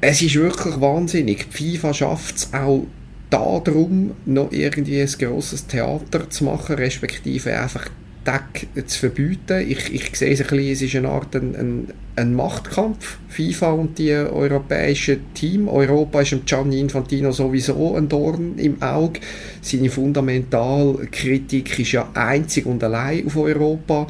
es 0.00 0.20
ist 0.20 0.34
wirklich 0.34 0.80
wahnsinnig. 0.80 1.48
Die 1.50 1.76
FIFA 1.76 1.94
schafft 1.94 2.36
es 2.36 2.48
auch 2.52 2.86
darum, 3.30 4.12
noch 4.26 4.52
irgendwie 4.52 5.00
ein 5.00 5.06
grosses 5.06 5.66
Theater 5.66 6.28
zu 6.28 6.44
machen, 6.44 6.76
respektive 6.76 7.58
einfach 7.58 7.88
Tag 8.24 8.66
zu 8.86 8.98
verbieten. 8.98 9.66
Ich, 9.68 9.92
ich 9.92 10.16
sehe 10.16 10.32
es 10.32 10.40
ein 10.40 10.46
bisschen, 10.46 10.72
es 10.72 10.82
ist 10.82 10.96
eine 10.96 11.08
Art 11.08 11.34
ein, 11.34 11.54
ein, 11.56 11.88
ein 12.16 12.34
Machtkampf, 12.34 13.18
FIFA 13.28 13.72
und 13.72 13.98
die 13.98 14.12
europäischen 14.12 15.32
Team. 15.34 15.68
Europa 15.68 16.20
ist 16.20 16.32
dem 16.32 16.44
Gianni 16.44 16.80
Infantino 16.80 17.32
sowieso 17.32 17.96
ein 17.96 18.08
Dorn 18.08 18.58
im 18.58 18.80
Auge. 18.82 19.20
Seine 19.60 19.90
Fundamentalkritik 19.90 21.78
ist 21.78 21.92
ja 21.92 22.08
einzig 22.14 22.66
und 22.66 22.82
allein 22.84 23.26
auf 23.26 23.36
Europa. 23.36 24.06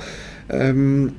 Ähm, 0.50 1.12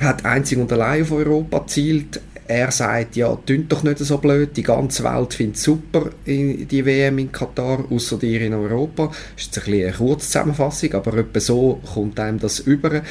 hat 0.00 0.24
einzig 0.24 0.58
und 0.58 0.72
allein 0.72 1.02
auf 1.02 1.12
Europa 1.12 1.66
zielt. 1.66 2.20
Er 2.50 2.70
sagt, 2.70 3.14
ja, 3.16 3.36
tünt 3.44 3.70
doch 3.70 3.82
nicht 3.82 3.98
so 3.98 4.16
blöd, 4.16 4.56
die 4.56 4.62
ganze 4.62 5.04
Welt 5.04 5.34
findet 5.34 5.58
super 5.58 6.10
die 6.24 6.86
WM 6.86 7.18
in 7.18 7.30
Katar, 7.30 7.84
außer 7.90 8.18
dir 8.18 8.40
in 8.40 8.54
Europa. 8.54 9.08
Das 9.36 9.44
ist 9.44 9.56
jetzt 9.56 9.68
ein 9.68 9.74
eine 9.74 9.92
Kurzzusammenfassung, 9.92 10.94
aber 10.94 11.18
etwa 11.18 11.40
so 11.40 11.78
kommt 11.92 12.18
einem 12.18 12.38
das 12.38 12.60
über. 12.60 13.02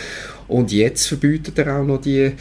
Und 0.48 0.72
jetzt 0.72 1.06
verbietet 1.06 1.60
er 1.60 1.80
auch 1.80 1.86
noch 1.86 2.02
die, 2.02 2.32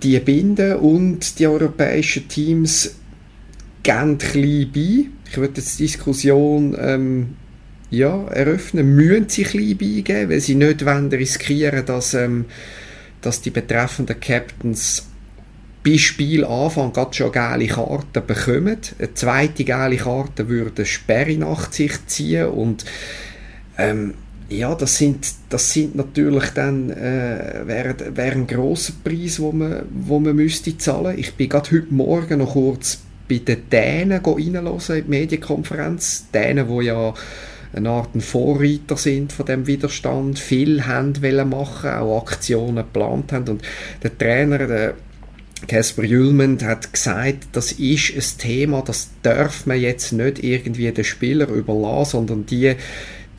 die 0.00 0.20
Binden 0.20 0.76
und 0.76 1.40
die 1.40 1.46
europäischen 1.48 2.28
Teams 2.28 2.94
gehen 3.82 4.18
klein 4.18 4.70
bei. 4.72 5.06
Ich 5.28 5.36
würde 5.36 5.54
jetzt 5.56 5.80
die 5.80 5.84
Diskussion 5.84 6.76
ähm, 6.80 7.36
ja, 7.90 8.26
eröffnen. 8.28 8.94
Müssen 8.94 9.28
sie 9.28 9.42
klein 9.42 9.76
beigeben, 9.76 10.30
weil 10.30 10.40
sie 10.40 10.54
nicht 10.54 10.84
wollen 10.84 11.08
riskieren, 11.08 11.84
dass, 11.84 12.14
ähm, 12.14 12.44
dass 13.22 13.40
die 13.40 13.50
betreffenden 13.50 14.20
Captains 14.20 15.08
bei 15.86 15.98
Spielanfang 15.98 16.92
gerade 16.92 17.14
schon 17.14 17.30
gelbe 17.30 17.68
Karten 17.68 18.26
bekommen. 18.26 18.76
Eine 18.98 19.14
zweite 19.14 19.62
gelbe 19.62 19.96
Karte 19.96 20.48
würde 20.48 20.84
Sperre 20.84 21.36
nach 21.36 21.72
sich 21.72 22.04
ziehen 22.06 22.48
und 22.48 22.84
ähm, 23.78 24.14
ja, 24.48 24.74
das 24.74 24.96
sind, 24.98 25.26
das 25.48 25.72
sind 25.72 25.94
natürlich 25.94 26.50
dann 26.50 26.90
äh, 26.90 27.62
wäre, 27.66 27.94
wäre 28.16 28.32
ein 28.32 28.46
grosser 28.48 28.94
Preis, 29.04 29.38
wo 29.38 29.52
man, 29.52 29.82
wo 29.92 30.18
man 30.18 30.34
müsste 30.34 30.76
zahlen. 30.76 31.18
Ich 31.18 31.34
bin 31.34 31.48
gerade 31.48 31.70
heute 31.70 31.94
Morgen 31.94 32.38
noch 32.38 32.52
kurz 32.52 32.98
bei 33.28 33.38
den 33.38 33.68
Dänen 33.70 34.24
reinhören 34.24 34.80
in 34.88 35.04
die 35.04 35.10
Medienkonferenz. 35.10 36.26
Dänen, 36.32 36.68
die 36.68 36.84
ja 36.84 37.14
eine 37.74 37.90
Art 37.90 38.10
Vorreiter 38.20 38.96
sind 38.96 39.32
von 39.32 39.46
dem 39.46 39.66
Widerstand, 39.66 40.38
viel 40.38 40.86
haben 40.86 41.20
wollen 41.22 41.48
machen, 41.50 41.90
auch 41.90 42.22
Aktionen 42.22 42.76
geplant 42.76 43.32
haben 43.32 43.48
und 43.48 43.62
der 44.02 44.16
Trainer, 44.16 44.66
der 44.66 44.94
Casper 45.66 46.04
Jülmend 46.04 46.62
hat 46.62 46.92
gesagt, 46.92 47.48
das 47.52 47.72
ist 47.72 48.14
ein 48.14 48.38
Thema, 48.38 48.82
das 48.82 49.08
darf 49.22 49.66
man 49.66 49.80
jetzt 49.80 50.12
nicht 50.12 50.44
irgendwie 50.44 50.90
den 50.92 51.04
Spieler 51.04 51.48
überlassen, 51.48 52.10
sondern 52.10 52.46
die, 52.46 52.74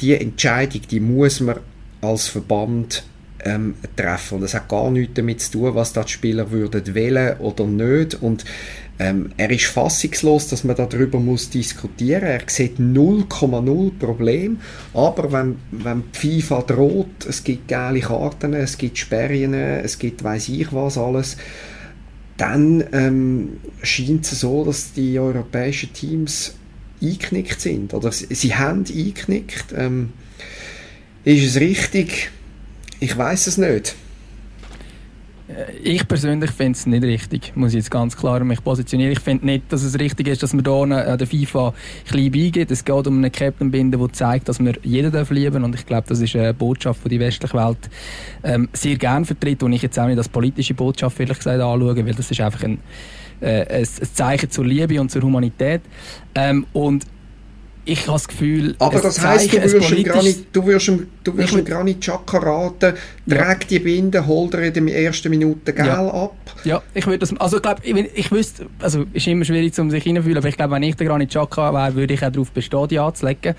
die 0.02 0.16
Entscheidung, 0.16 0.82
die 0.90 1.00
muss 1.00 1.40
man 1.40 1.58
als 2.02 2.28
Verband 2.28 3.04
ähm, 3.46 3.76
treffen. 3.96 4.36
Und 4.36 4.42
das 4.42 4.56
hat 4.56 4.68
gar 4.68 4.90
nichts 4.92 5.14
damit 5.16 5.42
zu 5.42 5.52
tun, 5.52 5.76
was 5.76 5.94
die 5.94 6.02
Spieler 6.08 6.52
würden 6.52 6.96
wählen 6.96 7.38
oder 7.38 7.66
nicht. 7.66 8.22
Und 8.22 8.46
ähm, 9.00 9.32
er 9.38 9.52
ist 9.52 9.66
fassungslos, 9.66 10.48
dass 10.48 10.64
man 10.64 10.76
darüber 10.76 11.20
muss 11.20 11.50
diskutieren. 11.50 12.24
Er 12.24 12.42
sieht 12.48 12.80
0,0 12.80 13.92
Problem. 14.00 14.60
Aber 14.94 15.32
wenn, 15.32 15.58
wenn 15.72 16.04
die 16.22 16.42
FIFA 16.42 16.62
droht, 16.64 17.26
es 17.28 17.44
gibt 17.44 17.68
geile 17.68 18.00
Karten, 18.00 18.54
es 18.54 18.78
gibt 18.78 18.98
Sperren, 18.98 19.54
es 19.54 20.00
gibt 20.00 20.24
weiß 20.24 20.50
ich 20.50 20.74
was 20.74 20.98
alles, 20.98 21.38
dann 22.38 22.84
ähm, 22.92 23.58
scheint 23.82 24.26
es 24.26 24.40
so, 24.40 24.64
dass 24.64 24.94
die 24.94 25.20
europäischen 25.20 25.92
Teams 25.94 26.56
eingeknickt 27.02 27.60
sind. 27.60 27.94
Oder 27.94 28.12
sie, 28.12 28.34
sie 28.34 28.56
haben 28.56 28.86
eingeknickt. 28.86 29.74
Ähm, 29.76 30.14
ist 31.24 31.44
es 31.44 31.60
richtig? 31.60 32.30
Ich 33.00 33.18
weiß 33.18 33.48
es 33.48 33.58
nicht. 33.58 33.96
Äh, 35.48 35.78
ich 35.78 36.08
persönlich 36.08 36.52
finde 36.52 36.74
es 36.74 36.86
nicht 36.86 37.04
richtig, 37.04 37.54
muss 37.56 37.72
ich 37.72 37.78
jetzt 37.78 37.92
ganz 37.92 38.16
klar 38.16 38.44
mich 38.44 38.64
positionieren. 38.64 39.12
Ich 39.12 39.20
finde 39.20 39.46
nicht, 39.46 39.72
dass 39.72 39.84
es 39.84 39.98
richtig 40.00 40.28
ist, 40.28 40.44
dass 40.44 40.54
man 40.54 40.66
hier 40.66 41.08
an 41.08 41.18
der 41.18 41.28
FIFA 41.28 41.74
klein 42.08 42.32
beigeht. 42.32 42.72
Es 42.72 42.84
geht 42.84 43.08
um 43.08 43.18
einen 43.18 43.32
Captain 43.32 43.72
binden, 43.72 44.00
der 44.00 44.14
zeigt, 44.14 44.50
dass 44.50 44.60
wir 44.60 44.74
jeden 44.84 45.12
darf 45.12 45.30
lieben 45.32 45.64
und 45.64 45.76
ich 45.76 45.86
glaube, 45.86 46.08
das 46.08 46.20
ist 46.20 46.36
eine 46.36 46.54
Botschaft, 46.54 47.04
die 47.06 47.10
die 47.10 47.20
westliche 47.20 47.54
Welt 47.54 47.90
ähm, 48.44 48.70
sehr 48.74 48.98
gerne 48.98 49.26
vertritt 49.26 49.64
und 49.64 49.74
ich 49.74 49.82
jetzt 49.82 49.98
auch 50.00 50.08
nicht 50.08 50.18
als 50.18 50.30
politische 50.30 50.74
Botschaft 50.74 51.20
ehrlich 51.20 51.38
gesagt 51.38 51.62
anschaue, 51.62 52.06
weil 52.06 52.14
das 52.14 52.32
ist 52.32 52.42
einfach 52.42 52.64
ein, 52.64 52.80
äh, 53.42 53.80
ein 53.80 53.86
Zeichen 53.86 54.50
zur 54.50 54.66
Liebe 54.66 55.00
und 55.00 55.10
zur 55.10 55.22
Humanität. 55.22 55.82
Ähm, 56.36 56.66
und 56.74 57.06
ich 57.88 58.02
habe 58.02 58.14
das 58.14 58.28
Gefühl, 58.28 58.76
aber 58.80 59.00
das 59.00 59.22
heisst, 59.22 59.54
du 59.54 59.62
wirst 59.62 59.92
ihm 59.92 60.04
gar 60.04 60.22
nicht, 60.22 60.46
du 60.52 60.66
wirst 60.66 60.88
ihm, 60.88 61.08
du 61.24 61.38
wirst 61.38 61.54
ihm 61.54 61.66
gar 61.66 61.84
nicht 61.84 62.02
Chaka 62.02 62.38
raten, 62.38 62.96
ja. 63.26 63.56
die 63.56 63.80
Binde, 63.80 64.26
hol 64.26 64.50
dir 64.50 64.76
in 64.76 64.86
der 64.88 65.02
ersten 65.04 65.30
Minute 65.30 65.74
Gel 65.74 65.86
ja. 65.86 66.08
ab. 66.08 66.36
Ja, 66.64 66.82
ich 66.94 67.06
würde 67.06 67.20
das, 67.20 67.36
also 67.38 67.58
ich 67.58 67.64
glaube, 67.64 67.82
ich, 67.84 67.96
ich 68.14 68.32
wüsste, 68.32 68.68
also 68.80 69.06
ist 69.14 69.28
immer 69.28 69.46
schwierig, 69.46 69.78
um 69.80 69.90
sich 69.90 70.04
hineinfühlen, 70.04 70.38
aber 70.38 70.50
ich 70.50 70.58
glaube, 70.58 70.74
wenn 70.76 70.84
ich 70.84 70.96
der 70.96 71.08
Granit 71.08 71.30
Chaka 71.32 71.74
wäre, 71.74 71.96
würde 71.96 72.14
ich 72.14 72.24
auch 72.26 72.32
darauf 72.32 72.52
bestehen, 72.52 72.88
die 72.90 73.00
anzulegen. 73.00 73.56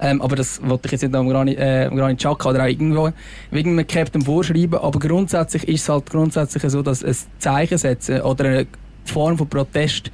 Ähm, 0.00 0.20
aber 0.20 0.36
das 0.36 0.60
wollte 0.62 0.86
ich 0.86 0.92
jetzt 0.92 1.02
nicht 1.02 1.14
am 1.14 1.28
Granit, 1.28 1.58
äh, 1.58 1.88
Granit 1.88 2.18
Chaka 2.18 2.50
oder 2.50 2.64
auch 2.64 2.68
irgendwo 2.68 3.10
wegen 3.50 3.72
einem 3.72 3.86
Captain 3.86 4.22
vorschreiben, 4.22 4.78
aber 4.78 4.98
grundsätzlich 4.98 5.66
ist 5.68 5.82
es 5.82 5.88
halt 5.88 6.10
grundsätzlich 6.10 6.62
so, 6.70 6.82
dass 6.82 7.02
ein 7.02 7.16
Zeichen 7.38 7.78
setzen 7.78 8.20
oder 8.20 8.44
eine 8.44 8.66
Form 9.04 9.38
von 9.38 9.48
Protest 9.48 10.10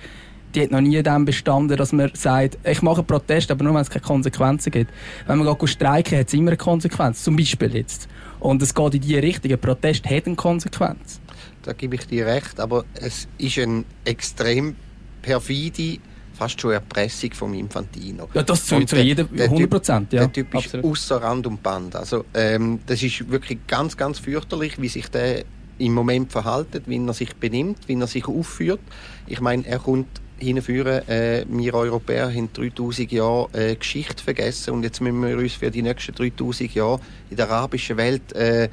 die 0.55 0.63
hat 0.63 0.71
noch 0.71 0.81
nie 0.81 1.03
dem 1.03 1.25
bestanden, 1.25 1.77
dass 1.77 1.93
man 1.93 2.11
sagt, 2.15 2.59
ich 2.65 2.83
mache 2.83 2.99
einen 2.99 3.07
Protest, 3.07 3.51
aber 3.51 3.65
nur 3.65 3.75
wenn 3.75 3.83
es 3.83 3.91
keine 3.91 4.05
Konsequenzen 4.05 4.71
gibt. 4.71 4.93
Wenn 5.27 5.39
man 5.39 5.59
geht 5.59 5.69
streiken, 5.69 6.19
hat 6.19 6.29
es 6.29 6.35
immer 6.35 6.51
eine 6.51 6.57
Konsequenz. 6.57 7.23
Zum 7.23 7.37
Beispiel 7.37 7.75
jetzt. 7.77 8.09
Und 8.41 8.63
es 8.63 8.75
geht 8.75 8.95
in 8.95 9.01
die 9.01 9.19
Richtung. 9.19 9.53
Ein 9.53 9.61
Protest 9.61 10.05
hat 10.07 10.27
eine 10.27 10.37
Konsequenz. 10.37 11.21
Da 11.63 11.73
gebe 11.73 11.97
ich 11.97 12.07
dir 12.07 12.27
recht, 12.27 12.61
aber 12.61 12.85
es 12.95 13.29
ist 13.39 13.59
eine 13.59 13.85
extrem 14.05 14.77
perfide 15.23 15.99
fast 16.37 16.61
schon 16.61 16.73
Erpressung 16.73 17.33
vom 17.33 17.55
Infantino. 17.55 18.29
Ja, 18.35 18.43
das 18.43 18.67
zu, 18.67 18.85
zu 18.85 18.97
jedem 18.97 19.29
100 19.37 19.71
Prozent. 19.71 20.13
Ja, 20.13 20.27
der 20.27 20.33
Typ 20.33 20.55
ist 20.55 20.77
außer 20.77 21.17
Rand 21.17 21.47
und 21.47 21.63
Band. 21.63 21.97
Also, 21.97 22.25
ähm, 22.35 22.81
das 22.87 23.03
ist 23.03 23.29
wirklich 23.31 23.67
ganz, 23.67 23.97
ganz 23.97 24.19
fürchterlich, 24.19 24.81
wie 24.81 24.89
sich 24.89 25.09
der 25.09 25.45
im 25.79 25.95
Moment 25.95 26.33
verhaltet, 26.33 26.85
wie 26.87 26.99
er 26.99 27.13
sich 27.15 27.35
benimmt, 27.37 27.79
wie 27.87 27.95
er 27.95 28.07
sich 28.07 28.27
aufführt. 28.29 28.81
Ich 29.27 29.41
meine, 29.41 29.67
er 29.67 29.79
kommt 29.79 30.09
hinführen. 30.39 31.09
Äh, 31.09 31.45
wir 31.49 31.75
Europäer 31.75 32.29
haben 32.29 32.53
3000 32.53 33.11
Jahre 33.13 33.49
äh, 33.53 33.75
Geschichte 33.77 34.23
vergessen 34.23 34.75
und 34.75 34.83
jetzt 34.83 35.01
müssen 35.01 35.23
wir 35.23 35.37
uns 35.37 35.55
für 35.55 35.71
die 35.71 35.83
nächsten 35.83 36.15
3000 36.15 36.75
Jahre 36.75 37.01
in 37.31 37.37
der 37.37 37.51
arabischen 37.51 37.97
Welt 37.97 38.33
äh, 38.35 38.69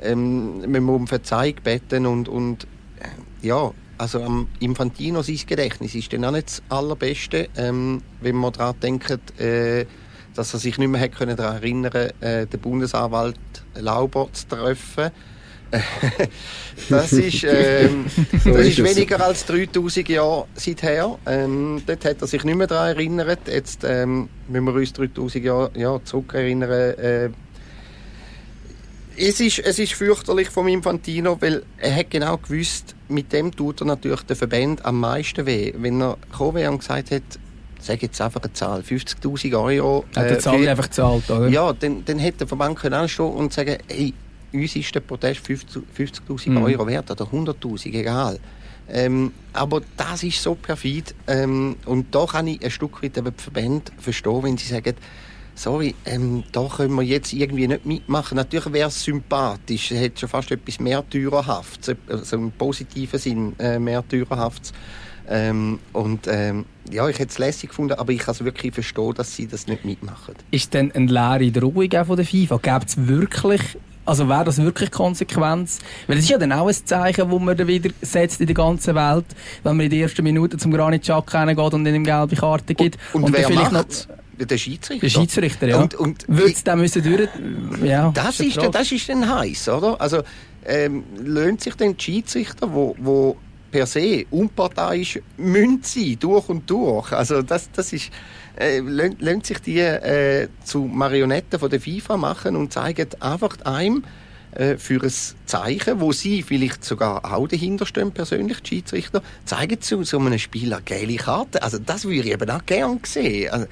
ähm, 0.00 0.88
um 0.88 1.06
Verzeihung 1.06 1.56
beten 1.62 2.06
und, 2.06 2.28
und 2.28 2.64
äh, 3.00 3.46
ja, 3.46 3.72
also 3.98 4.22
am 4.22 4.48
Infantino 4.58 5.22
sein 5.22 5.38
Gedächtnis 5.46 5.94
ist 5.94 6.12
dann 6.12 6.24
auch 6.24 6.32
nicht 6.32 6.48
das 6.48 6.62
allerbeste, 6.68 7.48
ähm, 7.56 8.02
wenn 8.20 8.36
man 8.36 8.52
daran 8.52 8.80
denkt, 8.80 9.38
äh, 9.40 9.86
dass 10.34 10.54
er 10.54 10.60
sich 10.60 10.78
nicht 10.78 10.88
mehr 10.88 11.08
daran 11.08 11.38
erinnern 11.38 11.92
konnte, 11.92 12.14
äh, 12.20 12.46
den 12.46 12.60
Bundesanwalt 12.60 13.38
Lauber 13.74 14.28
zu 14.32 14.48
treffen 14.48 15.10
das 16.90 17.12
ist, 17.12 17.44
ähm, 17.44 18.06
so 18.44 18.50
das 18.50 18.66
ist, 18.66 18.78
ist 18.78 18.84
weniger 18.84 19.24
als 19.24 19.46
3000 19.46 20.08
Jahre 20.08 20.46
seither. 20.54 21.18
Ähm, 21.26 21.82
dort 21.86 22.04
hat 22.04 22.20
er 22.20 22.26
sich 22.26 22.44
nicht 22.44 22.56
mehr 22.56 22.66
daran 22.66 22.96
erinnert. 22.96 23.40
Jetzt 23.46 23.82
ähm, 23.84 24.28
müssen 24.48 24.66
wir 24.66 24.74
uns 24.74 24.92
3000 24.92 25.44
Jahre 25.44 25.70
ja, 25.74 25.98
zurückerinnern. 26.04 26.70
Äh, 26.70 27.30
es 29.16 29.40
ist, 29.40 29.58
es 29.58 29.78
ist 29.78 29.92
fürchterlich 29.92 30.48
vom 30.48 30.68
Infantino, 30.68 31.36
weil 31.40 31.62
er 31.78 31.94
hat 31.94 32.10
genau 32.10 32.38
gewusst, 32.38 32.94
mit 33.08 33.32
dem 33.32 33.54
tut 33.54 33.80
er 33.82 33.86
natürlich 33.86 34.22
den 34.22 34.36
Verband 34.36 34.84
am 34.84 35.00
meisten 35.00 35.46
weh. 35.46 35.72
Wenn 35.76 36.00
er 36.00 36.16
gekommen 36.30 36.56
wäre 36.56 36.70
und 36.70 36.78
gesagt 36.78 37.10
hat, 37.10 37.22
sage 37.78 38.02
jetzt 38.02 38.20
einfach 38.20 38.42
eine 38.42 38.52
Zahl, 38.52 38.80
50'000 38.80 39.60
Euro. 39.60 40.04
Äh, 40.14 40.20
hat 40.20 40.26
er 40.26 40.38
Zahl 40.38 40.68
einfach 40.68 40.84
gezahlt, 40.84 41.30
oder? 41.30 41.48
Ja, 41.48 41.72
dann, 41.72 42.04
dann 42.04 42.18
hätte 42.18 42.38
der 42.38 42.48
Verband 42.48 42.78
können 42.78 42.94
anstehen 42.94 43.26
und 43.26 43.52
sagen, 43.52 43.78
hey, 43.88 44.14
uns 44.52 44.76
ist 44.76 44.94
der 44.94 45.00
Protest 45.00 45.46
50'000 45.46 45.82
50 45.92 46.46
mhm. 46.48 46.62
Euro 46.62 46.86
wert 46.86 47.10
oder 47.10 47.24
100'000, 47.24 47.86
egal. 47.86 48.38
Ähm, 48.88 49.32
aber 49.52 49.80
das 49.96 50.22
ist 50.22 50.42
so 50.42 50.54
perfid 50.54 51.14
ähm, 51.26 51.76
und 51.86 52.14
da 52.14 52.26
kann 52.26 52.46
ich 52.48 52.62
ein 52.64 52.70
Stück 52.70 53.02
weit 53.02 53.16
den 53.16 53.32
Verband 53.32 53.92
verstehen, 53.98 54.42
wenn 54.42 54.56
sie 54.58 54.66
sagen, 54.66 54.94
sorry, 55.54 55.94
ähm, 56.04 56.44
da 56.52 56.66
können 56.68 56.94
wir 56.94 57.02
jetzt 57.02 57.32
irgendwie 57.32 57.68
nicht 57.68 57.86
mitmachen. 57.86 58.36
Natürlich 58.36 58.72
wäre 58.72 58.88
es 58.88 59.02
sympathisch, 59.02 59.92
es 59.92 60.02
hat 60.02 60.18
schon 60.18 60.28
fast 60.28 60.50
etwas 60.50 60.80
mehr 60.80 60.98
Märtyrerhaftes, 60.98 61.96
also 62.08 62.36
im 62.36 62.52
positiven 62.52 63.18
Sinn 63.18 63.52
äh, 63.58 63.78
Märtyrerhaftes. 63.78 64.72
Ähm, 65.28 65.78
und 65.92 66.26
ähm, 66.26 66.64
ja, 66.90 67.08
ich 67.08 67.18
hätte 67.18 67.30
es 67.30 67.38
lässig 67.38 67.70
gefunden, 67.70 67.94
aber 67.94 68.12
ich 68.12 68.18
kann 68.18 68.32
es 68.32 68.44
wirklich 68.44 68.74
verstehen, 68.74 69.14
dass 69.14 69.36
sie 69.36 69.46
das 69.46 69.66
nicht 69.68 69.84
mitmachen. 69.84 70.34
Ist 70.50 70.74
denn 70.74 70.90
eine 70.92 71.06
leere 71.06 71.52
Drohung 71.52 71.88
von 72.04 72.16
der 72.16 72.26
FIFA? 72.26 72.58
Gibt 72.58 72.88
es 72.88 73.06
wirklich 73.06 73.62
also 74.04 74.28
wäre 74.28 74.44
das 74.44 74.58
wirklich 74.58 74.90
Konsequenz? 74.90 75.78
Weil 76.06 76.18
es 76.18 76.24
ist 76.24 76.30
ja 76.30 76.38
dann 76.38 76.52
auch 76.52 76.68
ein 76.68 76.74
Zeichen, 76.74 77.30
das 77.30 77.40
man 77.40 77.56
dann 77.56 77.66
wieder 77.66 77.90
setzt 78.02 78.40
in 78.40 78.46
der 78.46 78.54
ganzen 78.54 78.94
Welt, 78.94 79.24
wenn 79.62 79.76
man 79.76 79.84
in 79.84 79.90
der 79.90 80.00
ersten 80.00 80.22
Minute 80.22 80.56
zum 80.56 80.72
Granit 80.72 81.02
Xhaka 81.02 81.44
geht 81.44 81.58
und 81.58 81.86
ihm 81.86 82.04
gelbe 82.04 82.36
Karte 82.36 82.74
gibt. 82.74 82.98
Und, 83.12 83.22
und, 83.22 83.24
und 83.24 83.36
wer 83.36 83.46
vielleicht 83.46 83.72
noch 83.72 83.84
Der 84.38 84.58
Schiedsrichter. 84.58 85.06
Der 85.06 85.10
Schiedsrichter, 85.10 85.68
ja. 85.68 85.80
Und, 85.80 85.94
und 85.94 86.24
Würde 86.28 86.52
es 86.52 86.64
dann 86.64 86.80
müssen 86.80 87.02
durch... 87.02 87.28
Ja, 87.84 88.10
das, 88.12 88.40
ist, 88.40 88.56
dann, 88.56 88.72
das 88.72 88.90
ist 88.90 89.08
dann 89.08 89.28
heiß, 89.28 89.68
oder? 89.68 90.00
Also 90.00 90.22
ähm, 90.64 91.04
lohnt 91.22 91.60
sich 91.60 91.74
dann 91.74 91.96
die 91.96 92.02
Schiedsrichter, 92.02 92.72
wo, 92.72 92.96
wo 92.98 93.36
per 93.70 93.86
se 93.86 94.24
unparteiisch 94.30 95.20
münd 95.36 95.86
sein, 95.86 96.16
durch 96.18 96.48
und 96.48 96.68
durch. 96.68 97.12
Also 97.12 97.42
das, 97.42 97.70
das 97.72 97.92
ist... 97.92 98.10
Äh, 98.62 98.78
lohnt 98.78 99.44
sich 99.44 99.58
die 99.58 99.80
äh, 99.80 100.48
zu 100.64 100.82
Marionetten 100.84 101.58
von 101.58 101.68
der 101.68 101.80
FIFA 101.80 102.16
machen 102.16 102.54
und 102.54 102.72
zeigen 102.72 103.08
einfach 103.20 103.60
einem, 103.64 104.04
äh, 104.52 104.76
für 104.76 105.02
ein 105.02 105.12
Zeichen, 105.46 106.00
wo 106.00 106.12
sie 106.12 106.42
vielleicht 106.42 106.84
sogar 106.84 107.24
auch 107.24 107.48
dahinter 107.48 107.86
stehen, 107.86 108.12
persönlich, 108.12 108.60
die 108.60 108.68
Schiedsrichter, 108.68 109.22
zeigen 109.44 109.80
zu 109.80 110.04
so 110.04 110.18
einem 110.18 110.38
Spieler 110.38 110.80
gelbe 110.84 111.16
Karte. 111.16 111.62
Also 111.62 111.78
das 111.78 112.04
würde 112.04 112.20
ich 112.20 112.32
eben 112.32 112.50
auch 112.50 112.64
gerne 112.64 113.00
sehen. 113.02 113.50
Also, 113.50 113.66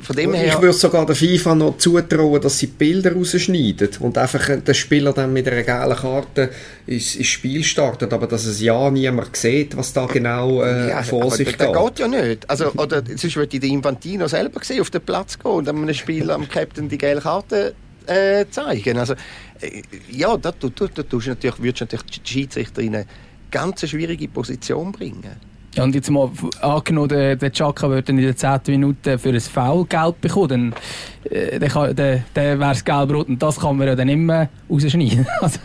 von 0.00 0.16
dem 0.16 0.34
her... 0.34 0.46
Ich 0.46 0.60
würde 0.60 0.74
sogar 0.74 1.06
der 1.06 1.16
FIFA 1.16 1.54
noch 1.54 1.78
zutrauen, 1.78 2.40
dass 2.40 2.58
sie 2.58 2.66
die 2.66 2.72
Bilder 2.72 3.12
rausschneiden 3.12 3.88
und 4.00 4.18
einfach 4.18 4.60
den 4.60 4.74
Spieler 4.74 5.12
dann 5.12 5.32
mit 5.32 5.48
einer 5.48 5.62
gelben 5.62 5.96
Karte 5.96 6.50
ins, 6.86 7.16
ins 7.16 7.26
Spiel 7.26 7.64
startet, 7.64 8.12
aber 8.12 8.26
dass 8.26 8.44
es 8.44 8.60
ja 8.60 8.90
niemand 8.90 9.34
sieht, 9.36 9.76
was 9.76 9.92
da 9.92 10.06
genau 10.06 10.62
äh, 10.62 10.90
ja, 10.90 11.02
vor 11.02 11.30
sich 11.30 11.46
geht. 11.46 11.60
Das 11.60 11.72
geht 11.72 11.98
ja 12.00 12.08
nicht. 12.08 12.48
Also, 12.50 12.72
oder 12.72 13.02
sonst 13.06 13.36
würde 13.36 13.56
ich 13.56 13.60
den 13.60 13.72
Infantino 13.72 14.28
selber 14.28 14.62
sehen, 14.62 14.80
auf 14.80 14.90
den 14.90 15.00
Platz 15.00 15.38
gehen 15.38 15.52
und 15.52 15.68
einem 15.68 15.92
Spieler, 15.94 16.34
am 16.34 16.48
Captain 16.48 16.88
die 16.88 16.98
gelbe 16.98 17.22
Karte 17.22 17.74
äh, 18.06 18.44
zeigen. 18.50 18.98
Also, 18.98 19.14
äh, 19.60 19.82
ja, 20.10 20.36
da, 20.36 20.52
du, 20.52 20.68
du, 20.68 20.88
du, 20.88 21.02
du 21.02 21.18
natürlich, 21.18 21.62
würdest 21.62 21.80
natürlich 21.80 22.06
die 22.06 22.20
Schiedsrichter 22.28 22.82
in 22.82 22.94
eine 22.94 23.06
ganz 23.50 23.88
schwierige 23.88 24.28
Position 24.28 24.92
bringen. 24.92 25.47
Ja, 25.78 25.84
und 25.84 25.94
jetzt 25.94 26.10
mal 26.10 26.28
angenommen, 26.60 27.08
der, 27.08 27.36
der 27.36 27.52
Chaka 27.52 27.88
würde 27.88 28.10
in 28.10 28.18
der 28.18 28.34
10. 28.34 28.62
Minute 28.66 29.16
für 29.16 29.28
ein 29.28 29.40
Foul 29.40 29.84
Geld 29.84 30.20
bekommen, 30.20 30.74
dann, 31.22 31.32
äh, 31.32 31.60
dann, 31.60 31.94
dann, 31.94 32.24
dann 32.34 32.58
wäre 32.58 32.72
es 32.72 32.84
gelb-rot 32.84 33.28
und 33.28 33.40
das 33.40 33.60
kann 33.60 33.76
man 33.76 33.86
ja 33.86 33.94
dann 33.94 34.08
immer 34.08 34.48
rausschneiden. 34.68 35.24
Also, 35.40 35.60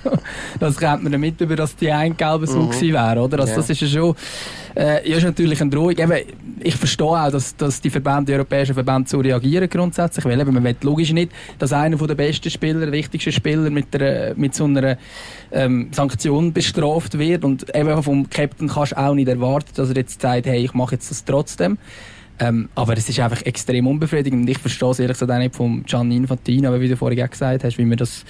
das 0.59 0.77
kennt 0.77 1.01
man 1.01 1.13
dann 1.13 1.19
mit, 1.19 1.41
über 1.41 1.55
dass 1.55 1.75
die 1.75 1.91
ein 1.91 2.15
gelbe 2.15 2.45
so 2.45 2.59
mhm. 2.59 2.69
gewesen 2.69 2.93
wäre, 2.93 3.21
oder? 3.21 3.39
Also, 3.39 3.53
ja. 3.53 3.57
Das 3.57 3.69
ist 3.71 3.81
ja 3.81 3.87
schon, 3.87 4.15
äh, 4.75 5.09
ja, 5.09 5.17
ist 5.17 5.23
natürlich 5.23 5.61
eine 5.61 5.69
Drohung. 5.69 5.91
Eben, 5.91 6.13
ich 6.61 6.75
verstehe 6.75 7.07
auch, 7.07 7.31
dass, 7.31 7.55
dass 7.55 7.81
die 7.81 7.89
Verbände, 7.89 8.25
die 8.25 8.33
europäischen 8.33 8.73
Verbände 8.73 9.09
so 9.09 9.19
reagieren 9.19 9.69
grundsätzlich, 9.69 10.25
weil 10.25 10.39
eben, 10.39 10.53
man 10.53 10.63
will 10.63 10.75
logisch 10.81 11.11
nicht, 11.11 11.31
dass 11.59 11.73
einer 11.73 11.97
der 11.97 12.15
besten 12.15 12.49
Spieler, 12.49 12.91
wichtigsten 12.91 13.31
Spieler 13.31 13.69
mit, 13.69 13.93
der, 13.93 14.33
mit 14.35 14.55
so 14.55 14.65
einer 14.65 14.97
ähm, 15.51 15.89
Sanktion 15.91 16.53
bestraft 16.53 17.17
wird 17.17 17.43
und 17.43 17.73
eben 17.75 18.03
vom 18.03 18.29
Captain 18.29 18.67
kannst 18.67 18.93
du 18.93 18.97
auch 18.97 19.13
nicht 19.13 19.27
erwarten, 19.27 19.71
dass 19.75 19.89
er 19.89 19.95
jetzt 19.95 20.21
sagt, 20.21 20.45
hey, 20.45 20.63
ich 20.63 20.73
mache 20.73 20.95
jetzt 20.95 21.09
das 21.11 21.23
trotzdem. 21.25 21.77
Ähm, 22.39 22.69
aber 22.73 22.97
es 22.97 23.07
ist 23.07 23.19
einfach 23.19 23.43
extrem 23.43 23.85
unbefriedigend 23.85 24.41
und 24.41 24.49
ich 24.49 24.57
verstehe 24.57 24.89
es 24.89 24.99
ehrlich 24.99 25.15
gesagt 25.15 25.31
auch 25.31 25.37
nicht 25.37 25.55
vom 25.55 25.83
Gianni 25.85 26.17
Infantino, 26.17 26.79
wie 26.79 26.89
du 26.89 26.97
vorhin 26.97 27.29
gesagt 27.29 27.63
hast, 27.63 27.77
wie 27.77 27.85
man 27.85 27.97
das 27.97 28.25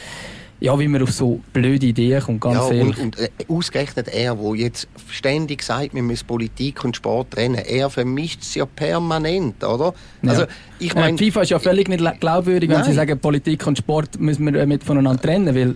ja, 0.63 0.79
wie 0.79 0.88
man 0.88 1.03
auf 1.03 1.12
so 1.12 1.41
blöde 1.51 1.88
Ideen 1.88 2.22
kommt, 2.22 2.39
ganz 2.39 2.55
ja, 2.55 2.72
ehrlich. 2.72 2.98
Und, 2.98 3.17
und 3.17 3.20
äh, 3.20 3.29
ausgerechnet 3.50 4.08
er, 4.08 4.36
der 4.36 4.55
jetzt 4.55 4.88
ständig 5.10 5.62
sagt, 5.62 5.93
wir 5.93 6.01
müssen 6.01 6.25
Politik 6.25 6.86
und 6.86 6.96
Sport 6.96 7.32
trennen, 7.32 7.55
er 7.55 7.89
vermischt 7.89 8.43
es 8.43 8.55
ja 8.55 8.65
permanent, 8.65 9.62
oder? 9.62 9.93
Ja. 10.22 10.29
Also, 10.29 10.46
ich 10.79 10.96
mein, 10.96 11.15
äh, 11.15 11.17
FIFA 11.17 11.41
ist 11.41 11.50
ja 11.50 11.60
völlig 11.60 11.89
nicht 11.89 12.01
glaubwürdig, 12.22 12.70
wenn 12.70 12.82
sie 12.86 12.93
sagen, 12.93 13.20
Politik 13.20 13.67
und 13.67 13.77
Sport 13.77 14.17
müssen 14.22 14.53
wir 14.53 14.65
mit 14.65 14.86
voneinander 14.86 15.22
trennen, 15.22 15.53
weil 15.53 15.75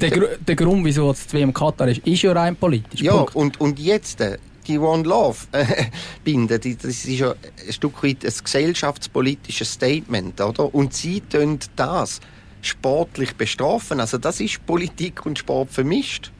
der, 0.00 0.10
Gr 0.10 0.28
der 0.46 0.54
Grund, 0.54 0.84
wieso 0.84 1.08
das 1.08 1.32
WM 1.34 1.52
Katar 1.52 1.88
ist, 1.88 2.06
ist 2.06 2.22
ja 2.22 2.30
rein 2.30 2.54
politisch. 2.54 3.02
Ja, 3.02 3.14
und, 3.14 3.60
und 3.60 3.80
jetzt, 3.80 4.20
äh, 4.20 4.38
die 4.68 4.78
One 4.78 5.02
Love 5.02 5.38
äh, 5.50 5.64
binden, 6.22 6.60
das 6.80 6.84
ist 6.84 7.08
ja 7.08 7.32
ein 7.66 7.72
Stück 7.72 8.04
weit 8.04 8.24
ein 8.24 8.32
gesellschaftspolitisches 8.44 9.72
Statement, 9.72 10.40
oder? 10.40 10.72
Und 10.72 10.94
sie 10.94 11.22
tun 11.22 11.58
das 11.74 12.20
sportlich 12.62 13.34
bestrafen. 13.36 14.00
Also 14.00 14.18
das 14.18 14.40
ist 14.40 14.64
Politik 14.66 15.26
und 15.26 15.38
Sport 15.38 15.70
vermischt. 15.70 16.32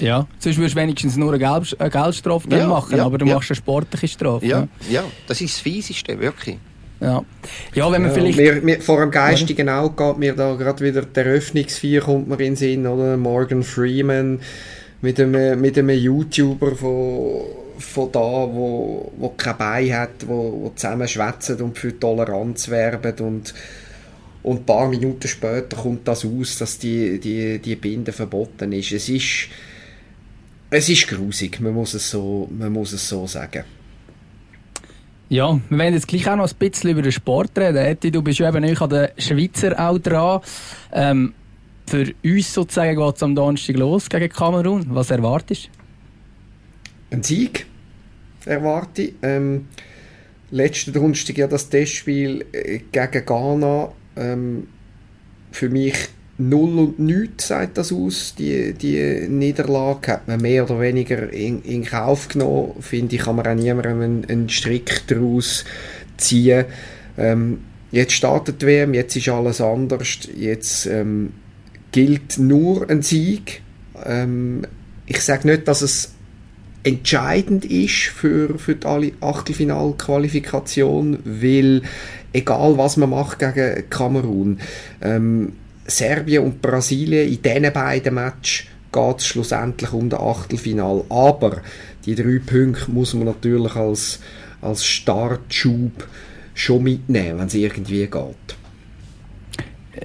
Ja, 0.00 0.26
sonst 0.38 0.58
würdest 0.58 0.74
du 0.76 0.80
wenigstens 0.80 1.16
nur 1.16 1.32
eine, 1.32 1.38
Gelb 1.38 1.66
eine 1.78 1.90
Geldstrafe 1.90 2.48
ja, 2.50 2.66
machen, 2.66 2.96
ja, 2.96 3.04
aber 3.04 3.18
du 3.18 3.26
ja. 3.26 3.34
machst 3.34 3.50
eine 3.50 3.56
sportliche 3.56 4.08
Strafe. 4.08 4.44
Ja, 4.44 4.68
ja, 4.90 5.04
das 5.28 5.40
ist 5.40 5.54
das 5.54 5.60
Fieseste, 5.60 6.18
wirklich. 6.18 6.58
Ja, 7.00 7.24
ja 7.74 7.92
wenn 7.92 8.02
man 8.02 8.12
vielleicht... 8.12 8.38
Mir, 8.38 8.60
mir, 8.60 8.80
vor 8.80 9.00
dem 9.00 9.10
geistigen 9.10 9.68
Auge 9.68 10.04
geht 10.04 10.18
mir 10.18 10.34
da 10.34 10.54
gerade 10.54 10.84
wieder 10.84 11.02
der 11.02 11.26
Eröffnungsvier 11.26 12.00
kommt 12.00 12.28
mir 12.28 12.34
in 12.34 12.38
den 12.38 12.56
Sinn, 12.56 12.86
oder? 12.86 13.16
Morgan 13.16 13.62
Freeman 13.62 14.40
mit 15.00 15.20
einem, 15.20 15.60
mit 15.60 15.78
einem 15.78 15.90
YouTuber 15.90 16.74
von, 16.74 17.42
von 17.78 18.10
da, 18.10 18.20
wo, 18.20 19.12
wo 19.16 19.28
kein 19.36 19.56
Bein 19.58 19.94
hat, 19.94 20.26
wo, 20.26 20.62
wo 20.62 20.72
zusammen 20.74 21.06
schwätzen 21.06 21.60
und 21.60 21.78
für 21.78 21.98
Toleranz 21.98 22.68
werben 22.68 23.14
und 23.20 23.54
und 24.44 24.60
ein 24.60 24.66
paar 24.66 24.88
Minuten 24.88 25.26
später 25.26 25.76
kommt 25.76 26.06
das 26.06 26.24
aus, 26.24 26.58
dass 26.58 26.78
die, 26.78 27.18
die, 27.18 27.58
die 27.58 27.76
Binde 27.76 28.12
verboten 28.12 28.72
ist. 28.72 28.92
Es 28.92 29.08
ist, 29.08 29.48
es 30.70 30.88
ist 30.88 31.08
grusig, 31.08 31.60
man 31.60 31.72
muss 31.72 31.94
es 31.94 32.10
so, 32.10 32.48
man 32.56 32.70
muss 32.70 32.92
es 32.92 33.08
so 33.08 33.26
sagen. 33.26 33.64
Ja, 35.30 35.58
wir 35.70 35.78
werden 35.78 35.94
jetzt 35.94 36.06
gleich 36.06 36.28
auch 36.28 36.36
noch 36.36 36.48
ein 36.48 36.56
bisschen 36.58 36.90
über 36.90 37.00
den 37.00 37.10
Sport 37.10 37.58
reden. 37.58 37.78
Eti, 37.78 38.10
du 38.10 38.20
bist 38.20 38.38
ja 38.38 38.50
eben 38.50 38.60
nicht 38.60 38.82
an 38.82 38.90
der 38.90 39.12
Schweizer 39.16 39.80
auch 39.80 39.98
dran. 39.98 40.42
Ähm, 40.92 41.32
für 41.86 42.12
uns 42.22 42.52
sozusagen 42.52 42.96
geht 42.96 43.16
es 43.16 43.22
am 43.22 43.34
Donnerstag 43.34 43.76
los 43.78 44.10
gegen 44.10 44.28
Kamerun. 44.28 44.84
Was 44.90 45.10
erwartest 45.10 45.70
du? 47.10 47.16
Ein 47.16 47.22
Sieg 47.22 47.64
erwarte 48.44 49.02
ich. 49.02 49.14
Ähm, 49.22 49.68
letzten 50.50 50.92
Donnerstag 50.92 51.38
ja 51.38 51.46
das 51.46 51.70
Testspiel 51.70 52.44
äh, 52.52 52.80
gegen 52.92 53.24
Ghana 53.24 53.90
ähm, 54.16 54.68
für 55.50 55.68
mich 55.68 55.94
null 56.36 56.78
und 56.78 56.98
nichts 56.98 57.48
sagt 57.48 57.78
das 57.78 57.92
aus. 57.92 58.34
Die, 58.36 58.74
die 58.74 59.26
Niederlage 59.28 60.12
hat 60.12 60.28
man 60.28 60.40
mehr 60.40 60.64
oder 60.64 60.80
weniger 60.80 61.32
in, 61.32 61.62
in 61.62 61.84
Kauf 61.84 62.28
genommen. 62.28 62.74
Finde 62.80 63.16
ich, 63.16 63.22
kann 63.22 63.36
man 63.36 63.46
auch 63.46 63.54
niemandem 63.54 64.00
einen, 64.00 64.24
einen 64.24 64.48
Strick 64.48 65.02
daraus 65.06 65.64
ziehen. 66.16 66.64
Ähm, 67.16 67.58
jetzt 67.90 68.12
startet 68.12 68.62
die 68.62 68.66
WM, 68.66 68.94
jetzt 68.94 69.16
ist 69.16 69.28
alles 69.28 69.60
anders. 69.60 70.28
Jetzt 70.36 70.86
ähm, 70.86 71.32
gilt 71.92 72.38
nur 72.38 72.88
ein 72.90 73.02
Sieg. 73.02 73.62
Ähm, 74.04 74.62
ich 75.06 75.20
sage 75.20 75.46
nicht, 75.46 75.68
dass 75.68 75.82
es 75.82 76.14
entscheidend 76.82 77.64
ist 77.64 78.10
für, 78.14 78.58
für 78.58 78.74
die 78.74 79.14
Achtelfinalqualifikation, 79.20 81.20
weil 81.24 81.82
egal 82.34 82.76
was 82.76 82.98
man 82.98 83.10
macht 83.10 83.38
gegen 83.38 83.88
Kamerun, 83.88 84.60
ähm, 85.00 85.52
Serbien 85.86 86.44
und 86.44 86.60
Brasilien, 86.60 87.28
in 87.28 87.42
diesen 87.42 87.72
beiden 87.72 88.14
Matches 88.14 88.66
geht 88.92 89.18
es 89.18 89.26
schlussendlich 89.26 89.92
um 89.92 90.08
das 90.08 90.20
Achtelfinal. 90.20 91.04
Aber 91.08 91.62
die 92.04 92.14
drei 92.14 92.38
Punkte 92.44 92.90
muss 92.90 93.14
man 93.14 93.26
natürlich 93.26 93.74
als, 93.74 94.20
als 94.60 94.84
Startschub 94.84 96.06
schon 96.54 96.82
mitnehmen, 96.82 97.38
wenn 97.38 97.46
es 97.46 97.54
irgendwie 97.54 98.06
geht. 98.06 98.56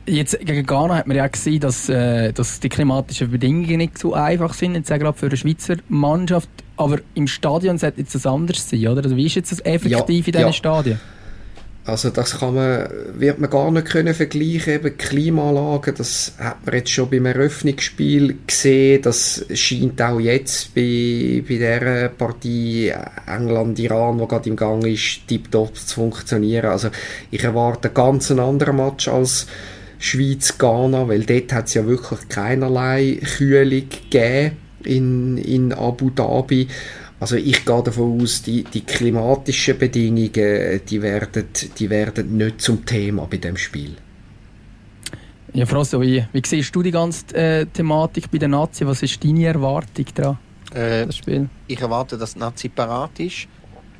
Jetzt 0.05 0.39
gegen 0.39 0.65
Ghana 0.65 0.97
hat 0.97 1.07
man 1.07 1.17
ja 1.17 1.27
gesehen, 1.27 1.59
dass, 1.61 1.89
äh, 1.89 2.31
dass 2.31 2.59
die 2.59 2.69
klimatischen 2.69 3.31
Bedingungen 3.31 3.77
nicht 3.77 3.97
so 3.97 4.13
einfach 4.13 4.53
sind, 4.53 4.75
jetzt 4.75 4.89
gerade 4.89 5.17
für 5.17 5.27
eine 5.27 5.37
Schweizer 5.37 5.77
Mannschaft. 5.87 6.49
Aber 6.77 6.99
im 7.15 7.27
Stadion 7.27 7.77
sollte 7.77 8.01
jetzt 8.01 8.15
das 8.15 8.25
anders 8.25 8.69
sein, 8.69 8.87
oder? 8.87 9.03
Also 9.03 9.15
wie 9.15 9.25
ist 9.25 9.35
jetzt 9.35 9.51
das 9.51 9.65
effektiv 9.65 9.91
ja, 9.91 10.15
in 10.15 10.23
diesen 10.23 10.39
ja. 10.41 10.53
Stadien? 10.53 10.99
Also 11.89 12.09
das 12.09 12.39
kann 12.39 12.55
man, 12.55 12.87
wird 13.13 13.39
man 13.39 13.49
gar 13.49 13.71
nicht 13.71 13.87
können 13.87 14.13
vergleichen. 14.13 14.73
Eben 14.73 14.97
Klimaanlagen, 14.97 15.95
das 15.95 16.33
hat 16.37 16.65
man 16.65 16.75
jetzt 16.75 16.91
schon 16.91 17.09
beim 17.09 17.25
Eröffnungsspiel 17.25 18.37
gesehen. 18.45 19.01
Das 19.01 19.45
scheint 19.53 20.01
auch 20.01 20.19
jetzt 20.19 20.73
bei, 20.73 21.43
bei 21.47 21.57
der 21.57 22.09
Partie 22.09 22.93
England-Iran, 23.27 24.17
die 24.17 24.27
gerade 24.27 24.49
im 24.49 24.55
Gang 24.55 24.85
ist, 24.85 25.27
tiptop 25.27 25.75
zu 25.75 25.95
funktionieren. 25.95 26.67
Also 26.67 26.89
ich 27.31 27.43
erwarte 27.43 27.89
einen 27.89 27.95
ganz 27.95 28.31
anderen 28.31 28.77
Match 28.77 29.07
als 29.07 29.47
Schweiz-Ghana, 29.99 31.07
weil 31.07 31.25
dort 31.25 31.53
hat 31.53 31.67
es 31.67 31.73
ja 31.73 31.85
wirklich 31.85 32.29
keinerlei 32.29 33.19
Kühlung 33.37 33.89
gegeben 33.89 34.57
in, 34.83 35.37
in 35.37 35.73
Abu 35.73 36.09
Dhabi. 36.09 36.67
Also 37.19 37.35
ich 37.35 37.65
gehe 37.65 37.83
davon 37.83 38.21
aus, 38.21 38.41
die, 38.41 38.63
die 38.63 38.81
klimatischen 38.81 39.77
Bedingungen, 39.77 40.81
die 40.89 41.01
werden, 41.01 41.45
die 41.77 41.89
werden 41.89 42.37
nicht 42.37 42.61
zum 42.61 42.85
Thema 42.85 43.27
bei 43.29 43.37
dem 43.37 43.57
Spiel. 43.57 43.97
Ja, 45.53 45.65
Frosso, 45.65 45.99
wie, 45.99 46.25
wie 46.31 46.41
siehst 46.45 46.75
du 46.75 46.83
die 46.83 46.91
ganze 46.91 47.35
äh, 47.35 47.65
Thematik 47.65 48.29
bei 48.31 48.37
den 48.37 48.51
Nazi? 48.51 48.85
Was 48.85 49.01
ist 49.01 49.23
deine 49.23 49.47
Erwartung 49.47 50.05
daran, 50.13 50.37
äh, 50.73 51.05
das 51.05 51.17
Spiel? 51.17 51.49
Ich 51.67 51.81
erwarte, 51.81 52.17
dass 52.17 52.35
die 52.35 52.39
Nazi 52.39 52.69
parat 52.69 53.19
ist. 53.19 53.47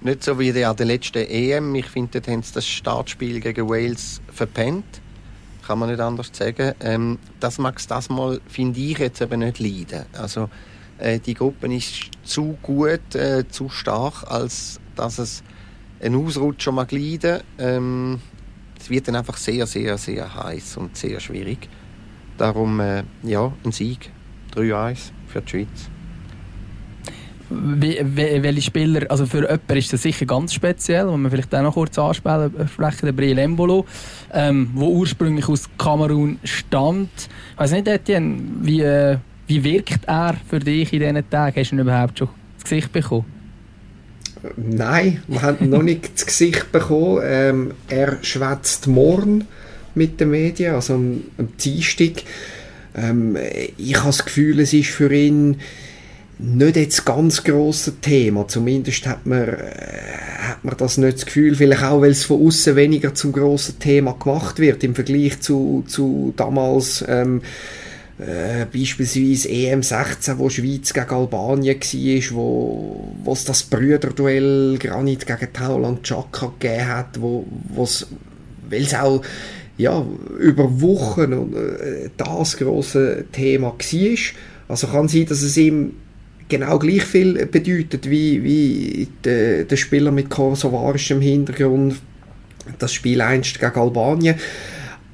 Nicht 0.02 0.24
so 0.24 0.40
wie 0.40 0.64
an 0.64 0.76
der 0.78 0.86
letzten 0.86 1.28
EM. 1.28 1.76
Ich 1.76 1.88
finde, 1.88 2.22
dort 2.22 2.28
haben 2.28 2.44
sie 2.44 2.54
das 2.54 2.66
Startspiel 2.68 3.42
gegen 3.42 3.68
Wales 3.68 4.22
verpennt. 4.32 5.02
Kann 5.66 5.80
man 5.80 5.90
nicht 5.90 6.00
anders 6.00 6.30
sagen. 6.32 6.74
Ähm, 6.80 7.20
das 7.40 7.58
mag 7.58 7.78
es 7.78 7.88
das 7.88 8.10
mal, 8.10 8.40
finde 8.48 8.80
ich, 8.80 8.98
jetzt 9.00 9.20
eben 9.22 9.40
nicht 9.40 9.60
leiden. 9.60 10.06
Also, 10.14 10.50
äh, 11.00 11.20
die 11.20 11.34
Gruppe 11.34 11.74
ist 11.74 12.12
zu 12.24 12.58
gut, 12.62 13.16
äh, 13.16 13.48
zu 13.48 13.70
stark, 13.70 14.30
als 14.30 14.80
dass 14.96 15.18
es 15.18 15.44
ein 16.02 16.16
Ausrutscher 16.16 16.72
mag 16.72 16.92
leiden. 16.92 17.42
Ähm, 17.58 18.20
es 18.80 18.90
wird 18.90 19.08
dann 19.08 19.16
einfach 19.16 19.38
sehr, 19.38 19.66
sehr, 19.68 19.98
sehr 19.98 20.34
heiß 20.34 20.78
und 20.78 20.96
sehr 20.96 21.20
schwierig. 21.20 21.68
Darum, 22.38 22.80
äh, 22.80 23.04
ja, 23.24 23.52
ein 23.64 23.72
Sieg. 23.72 24.12
3-1 24.56 25.12
für 25.28 25.42
die 25.42 25.50
Schweiz. 25.50 25.90
Wie, 27.52 28.00
wie, 28.04 28.44
welche 28.44 28.62
Spieler, 28.62 29.10
also 29.10 29.26
für 29.26 29.42
jemanden 29.42 29.78
ist 29.78 29.92
das 29.92 30.04
sicher 30.04 30.26
ganz 30.28 30.54
speziell, 30.54 31.08
wo 31.08 31.18
man 31.18 31.32
vielleicht 31.32 31.54
auch 31.56 31.64
noch 31.64 31.74
kurz 31.74 31.98
ansprechen, 31.98 33.06
der 33.06 33.12
Briel 33.12 33.40
Embolo, 33.40 33.86
ähm, 34.32 34.70
ursprünglich 34.76 35.50
aus 35.50 35.68
Kamerun 35.78 36.38
stammt. 36.44 37.10
Ich 37.54 37.60
weiß 37.60 37.72
nicht, 37.72 37.88
Etienne, 37.88 38.40
wie, 38.62 38.82
äh, 38.82 39.18
wie 39.50 39.64
wirkt 39.64 40.06
er 40.06 40.36
für 40.48 40.60
dich 40.60 40.94
in 40.94 41.00
diesen 41.00 41.30
Tagen? 41.30 41.60
Hast 41.60 41.72
du 41.72 41.76
ihn 41.76 41.80
überhaupt 41.80 42.20
schon 42.20 42.30
das 42.56 42.64
Gesicht 42.66 42.92
bekommen? 42.94 43.26
Nein, 44.56 45.24
wir 45.28 45.42
haben 45.42 45.70
noch 45.70 45.82
nicht 45.82 46.14
das 46.14 46.28
Gesicht 46.28 46.72
bekommen. 46.72 47.22
Ähm, 47.26 47.72
er 47.90 48.20
schwätzt 48.22 48.86
morgen 48.88 49.48
mit 49.96 50.20
den 50.20 50.30
Medien, 50.30 50.76
also 50.76 50.94
am, 50.94 51.24
am 51.38 51.50
Dienstag. 51.58 52.24
Ähm, 52.96 53.36
ich 53.78 53.98
habe 53.98 54.08
das 54.08 54.24
Gefühl, 54.24 54.60
es 54.60 54.72
ist 54.72 54.90
für 54.92 55.12
ihn 55.12 55.58
nicht 56.38 56.78
jetzt 56.78 57.04
ganz 57.04 57.44
grosse 57.44 58.00
Thema. 58.00 58.48
Zumindest 58.48 59.08
hat 59.08 59.26
man, 59.26 59.48
äh, 59.50 59.72
hat 60.42 60.64
man 60.64 60.78
das 60.78 60.98
nicht 60.98 61.18
das 61.18 61.26
Gefühl, 61.26 61.56
vielleicht 61.56 61.84
auch, 61.84 62.02
weil 62.02 62.12
es 62.12 62.24
von 62.24 62.46
außen 62.46 62.76
weniger 62.76 63.16
zum 63.16 63.32
grossen 63.32 63.80
Thema 63.80 64.14
gemacht 64.14 64.60
wird 64.60 64.84
im 64.84 64.94
Vergleich 64.94 65.42
zu, 65.42 65.84
zu 65.88 66.34
damals 66.38 67.04
ähm, 67.08 67.42
äh, 68.20 68.66
beispielsweise 68.66 69.50
EM16, 69.50 70.38
wo 70.38 70.50
Schweiz 70.50 70.94
gegen 70.94 71.10
Albanien 71.10 71.80
war, 71.80 72.32
wo 72.36 73.32
es 73.32 73.46
das 73.46 73.64
Brüderduell 73.64 74.78
Granit 74.78 75.26
gegen 75.26 75.54
Tauland 75.54 76.04
Chaka 76.04 76.52
gegeben 76.60 76.88
hat, 76.88 77.22
wo 77.22 77.46
weil 78.70 78.84
es 78.84 78.94
auch 78.94 79.22
ja, 79.78 80.06
über 80.38 80.82
Wochen 80.82 81.56
äh, 81.56 82.10
das 82.18 82.58
große 82.58 83.26
Thema 83.32 83.70
war. 83.78 84.18
Also 84.68 84.88
kann 84.88 85.08
sein, 85.08 85.26
dass 85.26 85.42
es 85.42 85.56
ihm 85.56 85.94
genau 86.50 86.78
gleich 86.78 87.04
viel 87.04 87.46
bedeutet 87.46 88.10
wie, 88.10 88.44
wie 88.44 89.08
der, 89.24 89.64
der 89.64 89.78
Spieler 89.78 90.12
mit 90.12 90.30
kosovarischem 90.30 91.22
Hintergrund 91.22 91.96
das 92.78 92.94
Spiel 92.94 93.22
einst 93.22 93.60
gegen 93.60 93.76
Albanien. 93.76 94.36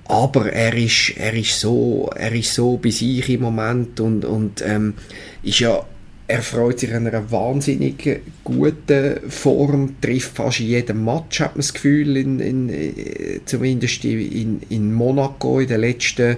Aber 0.07 0.51
er 0.51 0.73
ist, 0.75 1.13
er 1.17 1.33
ist 1.33 1.59
so, 1.59 2.09
er 2.15 2.31
ist 2.31 2.53
so 2.53 2.77
bei 2.77 2.91
sich 2.91 3.27
im 3.29 3.41
Moment 3.41 3.99
und, 3.99 4.23
und 4.23 4.63
ähm, 4.65 4.93
ist 5.41 5.59
ja, 5.59 5.83
er 6.27 6.41
freut 6.41 6.79
sich 6.79 6.93
an 6.93 7.07
einer 7.07 7.31
wahnsinnig 7.31 8.21
guten 8.43 9.29
Form, 9.29 9.95
trifft 10.01 10.35
fast 10.35 10.59
in 10.59 10.67
jedem 10.67 11.05
Match, 11.05 11.39
hat 11.39 11.55
man 11.55 11.61
das 11.61 11.73
Gefühl, 11.73 12.17
in, 12.17 12.39
in, 12.39 12.69
äh, 12.69 13.41
zumindest 13.45 14.03
in, 14.05 14.61
in 14.69 14.93
Monaco 14.93 15.59
in 15.59 15.67
den 15.67 15.81
letzten, 15.81 16.31
in 16.31 16.37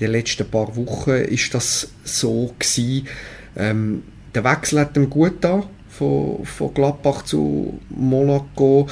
den 0.00 0.12
letzten 0.12 0.48
paar 0.48 0.74
Wochen 0.76 1.10
ist 1.10 1.54
das 1.54 1.88
so 2.04 2.54
gewesen. 2.58 3.06
Ähm, 3.56 4.02
der 4.34 4.44
Wechsel 4.44 4.80
hat 4.80 4.96
ihm 4.96 5.10
gut 5.10 5.38
da 5.40 5.64
von, 5.88 6.44
von 6.44 6.74
Gladbach 6.74 7.22
zu 7.22 7.78
Monaco. 7.90 8.88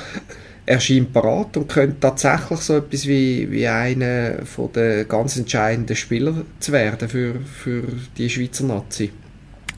Er 0.68 0.81
scheint 0.81 1.14
parat 1.14 1.57
und 1.57 1.66
könnte 1.66 1.98
tatsächlich 1.98 2.61
so 2.61 2.76
etwas 2.76 3.07
wie, 3.07 3.50
wie 3.50 3.66
einer 3.66 4.44
von 4.44 4.70
den 4.70 5.09
ganz 5.09 5.38
entscheidenden 5.38 5.96
Spieler 5.96 6.44
zu 6.61 6.72
werden 6.72 7.09
für, 7.09 7.37
für 7.40 7.85
die 8.18 8.28
Schweizer 8.28 8.64
Nazi. 8.64 9.11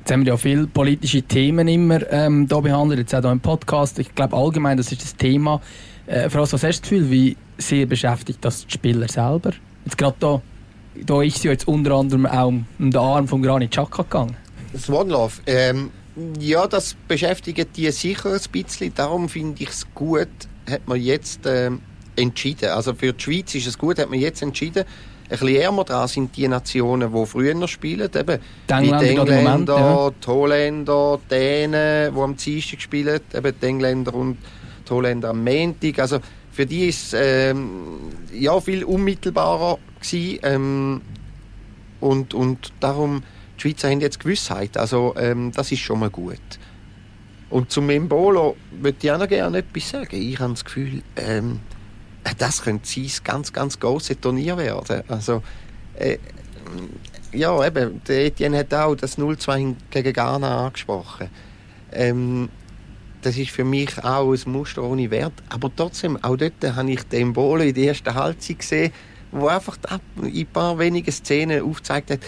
Jetzt 0.01 0.11
haben 0.11 0.25
wir 0.25 0.33
ja 0.33 0.37
viele 0.37 0.67
politische 0.67 1.23
Themen 1.23 1.69
immer 1.69 2.01
ähm, 2.11 2.49
da 2.49 2.59
behandelt, 2.59 2.99
jetzt 2.99 3.15
auch 3.15 3.21
hier 3.21 3.31
im 3.31 3.39
Podcast. 3.39 4.01
Ich 4.01 4.13
glaube 4.17 4.37
allgemein, 4.37 4.79
das 4.79 4.91
ist 4.91 5.05
das 5.05 5.15
Thema. 5.15 5.61
Äh, 6.09 6.29
Franz, 6.29 6.53
was 6.55 6.65
hast 6.65 6.81
du 6.81 6.81
das 6.81 6.83
Gefühl, 6.83 7.09
wie 7.09 7.37
sehr 7.57 7.87
beschäftigt 7.87 8.45
das 8.45 8.67
die 8.67 8.73
Spieler 8.73 9.07
selber? 9.07 9.53
Jetzt 9.85 9.97
gerade 9.97 10.17
da, 10.19 10.43
da 11.07 11.23
ist 11.23 11.41
sie 11.41 11.51
jetzt 11.51 11.69
unter 11.69 11.93
anderem 11.93 12.27
auch 12.27 12.49
um 12.49 12.67
den 12.81 12.97
Arm 12.97 13.29
von 13.29 13.43
Granit 13.43 13.71
Xhaka 13.71 14.03
gegangen. 14.03 14.37
Das 14.73 14.91
One 14.91 15.13
Love. 15.13 15.35
Ähm, 15.47 15.91
ja, 16.41 16.67
das 16.67 16.97
beschäftigt 17.07 17.77
die 17.77 17.89
sicher 17.93 18.33
ein 18.33 18.41
bisschen. 18.51 18.93
Darum 18.93 19.29
finde 19.29 19.63
ich 19.63 19.69
es 19.69 19.87
gut, 19.95 20.27
hat 20.71 20.87
man 20.87 21.01
jetzt 21.01 21.41
ähm, 21.47 21.81
entschieden. 22.17 22.71
Also 22.71 22.95
für 22.95 23.13
die 23.13 23.23
Schweiz 23.23 23.55
ist 23.55 23.67
es 23.67 23.79
gut, 23.79 23.99
hat 23.99 24.11
man 24.11 24.19
jetzt 24.19 24.43
entschieden. 24.43 24.85
Ein 25.25 25.39
bisschen 25.39 25.57
ärmer 25.57 25.85
dran 25.85 26.09
sind 26.09 26.37
die 26.37 26.49
Nationen, 26.49 27.15
die 27.15 27.27
früher 27.27 27.69
spielen. 27.69 28.11
Eben, 28.15 28.41
die 28.69 28.73
Engländer, 28.73 29.25
die, 29.25 29.31
Engländer, 29.31 29.79
ja. 29.79 30.11
die 30.11 30.27
Holländer, 30.27 31.21
die 31.23 31.29
Dänen, 31.29 32.15
die 32.15 32.21
am 32.21 32.37
Dienstag 32.37 32.81
spielen. 32.81 33.21
Eben 33.33 33.55
die 33.61 33.67
Engländer 33.67 34.15
und 34.15 34.39
die 34.89 34.91
Holländer 34.93 35.31
am 35.31 35.45
Montag. 35.45 36.01
Also 36.01 36.19
für 36.51 36.67
die 36.67 36.89
ist 36.89 37.15
ähm, 37.15 38.11
ja 38.33 38.61
viel 38.61 38.83
unmittelbarer 38.83 39.79
gewesen, 40.01 40.39
ähm, 40.43 41.01
und, 42.01 42.35
und 42.35 42.73
darum 42.81 43.23
die 43.57 43.63
Schweizer 43.63 43.91
haben 43.91 44.01
jetzt 44.01 44.21
Gewissheit. 44.21 44.77
Also 44.77 45.15
ähm, 45.17 45.53
das 45.55 45.71
ist 45.71 45.81
schon 45.81 46.01
mal 46.01 46.11
gut. 46.11 46.41
Und 47.51 47.71
zum 47.71 47.91
Embolo 47.91 48.57
würde 48.71 48.99
ich 49.03 49.11
auch 49.11 49.19
noch 49.19 49.29
gerne 49.29 49.59
etwas 49.59 49.91
sagen. 49.91 50.17
Ich 50.17 50.39
habe 50.39 50.53
das 50.53 50.65
Gefühl, 50.65 51.03
ähm, 51.17 51.59
das 52.39 52.63
könnte 52.63 52.89
sein 52.89 53.11
ganz, 53.25 53.53
ganz 53.53 53.79
große 53.79 54.21
Turnier 54.21 54.57
werden. 54.57 55.03
Also, 55.09 55.43
äh, 55.95 56.19
ja, 57.33 57.67
eben, 57.67 58.03
der 58.07 58.27
Etienne 58.27 58.59
hat 58.59 58.73
auch 58.75 58.95
das 58.95 59.19
0-2 59.19 59.75
gegen 59.91 60.13
Ghana 60.13 60.67
angesprochen. 60.67 61.29
Ähm, 61.93 62.49
das 63.23 63.37
ist 63.37 63.51
für 63.51 63.65
mich 63.65 64.03
auch 64.03 64.33
ein 64.33 64.53
Muster 64.53 64.83
ohne 64.83 65.11
Wert. 65.11 65.35
Aber 65.49 65.71
trotzdem, 65.75 66.17
auch 66.23 66.37
dort 66.37 66.55
habe 66.63 66.91
ich 66.91 67.03
den 67.05 67.23
Embolo 67.23 67.63
in 67.63 67.75
der 67.75 67.89
ersten 67.89 68.15
Halbzeit 68.15 68.61
gesehen, 68.61 68.93
wo 69.33 69.49
einfach 69.49 69.77
in 70.23 70.27
ein 70.27 70.47
paar 70.47 70.79
wenigen 70.79 71.13
Szenen 71.13 71.63
aufgezeigt 71.63 72.11
hat, 72.11 72.21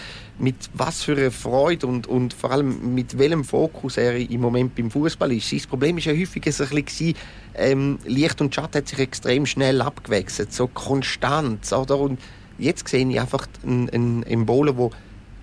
mit 0.43 0.57
was 0.75 1.05
für 1.05 1.17
einer 1.17 1.31
Freude 1.31 1.87
und, 1.87 2.09
und 2.09 2.35
vor 2.35 2.51
allem 2.51 2.95
mit 2.95 3.17
welchem 3.17 3.45
Fokus 3.45 3.97
er 3.97 4.17
im 4.17 4.41
Moment 4.41 4.75
beim 4.75 4.91
Fußball 4.91 5.33
ist. 5.33 5.49
Sein 5.49 5.63
Problem 5.69 5.99
ist 5.99 6.07
ja 6.07 6.13
häufig 6.13 6.45
ein 6.45 6.85
bisschen, 6.85 7.15
ähm, 7.55 7.99
Licht 8.05 8.41
und 8.41 8.53
Schatten 8.53 8.79
hat 8.79 8.89
sich 8.89 8.99
extrem 8.99 9.47
schnell 9.47 9.81
abgewechselt, 9.81 10.53
so 10.53 10.67
konstant. 10.67 11.73
Oder? 11.73 11.97
Und 11.97 12.19
jetzt 12.59 12.89
sehe 12.89 13.09
ich 13.09 13.21
einfach 13.21 13.47
einen, 13.65 13.89
einen 13.91 14.23
Embole, 14.25 14.75
der 14.75 14.91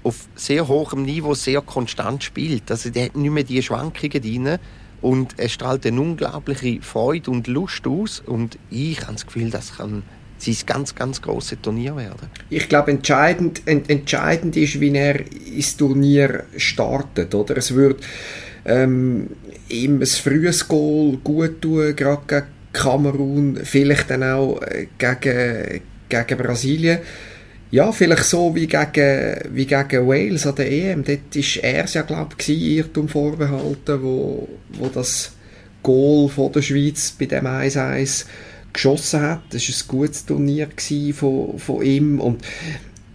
auf 0.03 0.27
sehr 0.35 0.67
hohem 0.67 1.03
Niveau 1.03 1.33
sehr 1.33 1.62
konstant 1.62 2.21
spielt. 2.23 2.69
Also 2.69 2.89
der 2.89 3.05
hat 3.05 3.15
nicht 3.15 3.31
mehr 3.31 3.43
die 3.43 3.63
Schwankungen 3.63 4.21
drin 4.21 4.59
und 5.01 5.39
er 5.39 5.47
strahlt 5.47 5.85
eine 5.85 6.01
unglaubliche 6.01 6.81
Freude 6.81 7.31
und 7.31 7.47
Lust 7.47 7.88
aus 7.88 8.21
und 8.25 8.59
ich 8.69 9.01
habe 9.01 9.13
das 9.13 9.25
Gefühl, 9.25 9.49
das 9.49 9.77
kann 9.77 10.03
sie 10.39 10.52
ist 10.52 10.65
ganz, 10.65 10.95
ganz 10.95 11.21
große 11.21 11.62
Turnier 11.62 11.95
werden. 11.95 12.30
Ich 12.49 12.67
glaube, 12.67 12.91
entscheidend, 12.91 13.62
ent, 13.65 13.89
entscheidend 13.89 14.58
ist, 14.58 14.80
wie 14.80 14.95
er 14.95 15.19
ins 15.19 15.78
Turnier 15.78 16.45
startet. 16.58 17.36
Oder? 17.36 17.58
Es 17.58 17.75
wird 17.75 18.02
ähm, 18.65 19.28
ihm 19.69 19.99
ein 19.99 20.06
frühes 20.06 20.67
Goal 20.67 21.17
gut 21.23 21.62
tun, 21.62 21.95
gerade 21.95 22.21
gegen 22.25 22.47
Kamerun, 22.71 23.60
vielleicht 23.63 24.10
dann 24.10 24.23
auch 24.23 24.62
äh, 24.62 24.88
gegen, 24.97 25.82
gegen 26.08 26.38
Brasilien. 26.38 26.99
Ja, 27.71 27.91
vielleicht 27.91 28.23
so 28.23 28.56
wie 28.56 28.65
gegen, 28.65 29.38
wie 29.52 29.65
gegen 29.65 30.08
Wales 30.08 30.47
an 30.47 30.56
der 30.56 30.71
EM. 30.71 31.04
Dort 31.04 31.36
war 31.36 31.63
er 31.63 31.86
ja, 31.86 32.02
glaube 32.02 32.36
ich, 32.39 32.49
Irrtum 32.49 33.08
vorbehalten, 33.08 34.02
wo, 34.02 34.47
wo 34.69 34.88
das 34.88 35.34
Goal 35.84 36.30
von 36.30 36.52
der 36.52 36.62
Schweiz 36.62 37.12
bei 37.12 37.25
dem 37.25 37.45
1-1 37.45 38.25
geschossen 38.73 39.21
hat. 39.21 39.41
Das 39.51 39.67
war 39.67 39.75
ein 39.75 39.88
gutes 39.88 40.25
Turnier 40.25 40.69
von, 41.13 41.60
von 41.60 41.82
ihm 41.84 42.19
und 42.19 42.43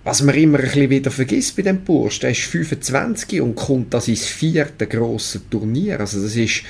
was 0.05 0.23
man 0.23 0.35
immer 0.35 0.59
ein 0.59 0.65
bisschen 0.65 0.91
wieder 0.91 1.11
vergisst 1.11 1.57
bei 1.57 1.63
dem 1.63 1.81
Bursch, 1.81 2.21
der 2.21 2.31
ist 2.31 2.43
25 2.43 3.41
und 3.41 3.55
kommt 3.55 3.95
das 3.95 4.07
ins 4.07 4.27
vierte 4.27 4.87
grosse 4.87 5.49
Turnier. 5.49 5.99
Also 5.99 6.23
das 6.23 6.37
ist, 6.37 6.63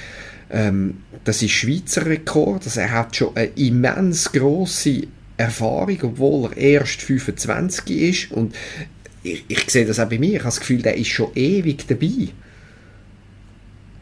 ähm, 0.51 0.99
das 1.25 1.43
ist 1.43 1.51
Schweizer 1.51 2.07
Rekord. 2.07 2.65
Also 2.65 2.81
er 2.81 2.93
hat 2.93 3.17
schon 3.17 3.37
eine 3.37 3.51
immens 3.57 4.31
grosse 4.31 5.09
Erfahrung, 5.37 5.99
obwohl 6.03 6.53
er 6.55 6.83
erst 6.83 7.03
25 7.03 7.91
ist. 7.91 8.31
Und 8.31 8.55
ich, 9.25 9.45
ich 9.49 9.69
sehe 9.69 9.85
das 9.85 9.99
auch 9.99 10.09
bei 10.09 10.19
mir. 10.19 10.35
Ich 10.35 10.39
habe 10.39 10.49
das 10.49 10.61
Gefühl, 10.61 10.83
der 10.83 10.97
ist 10.97 11.09
schon 11.09 11.35
ewig 11.35 11.89
dabei. 11.89 12.29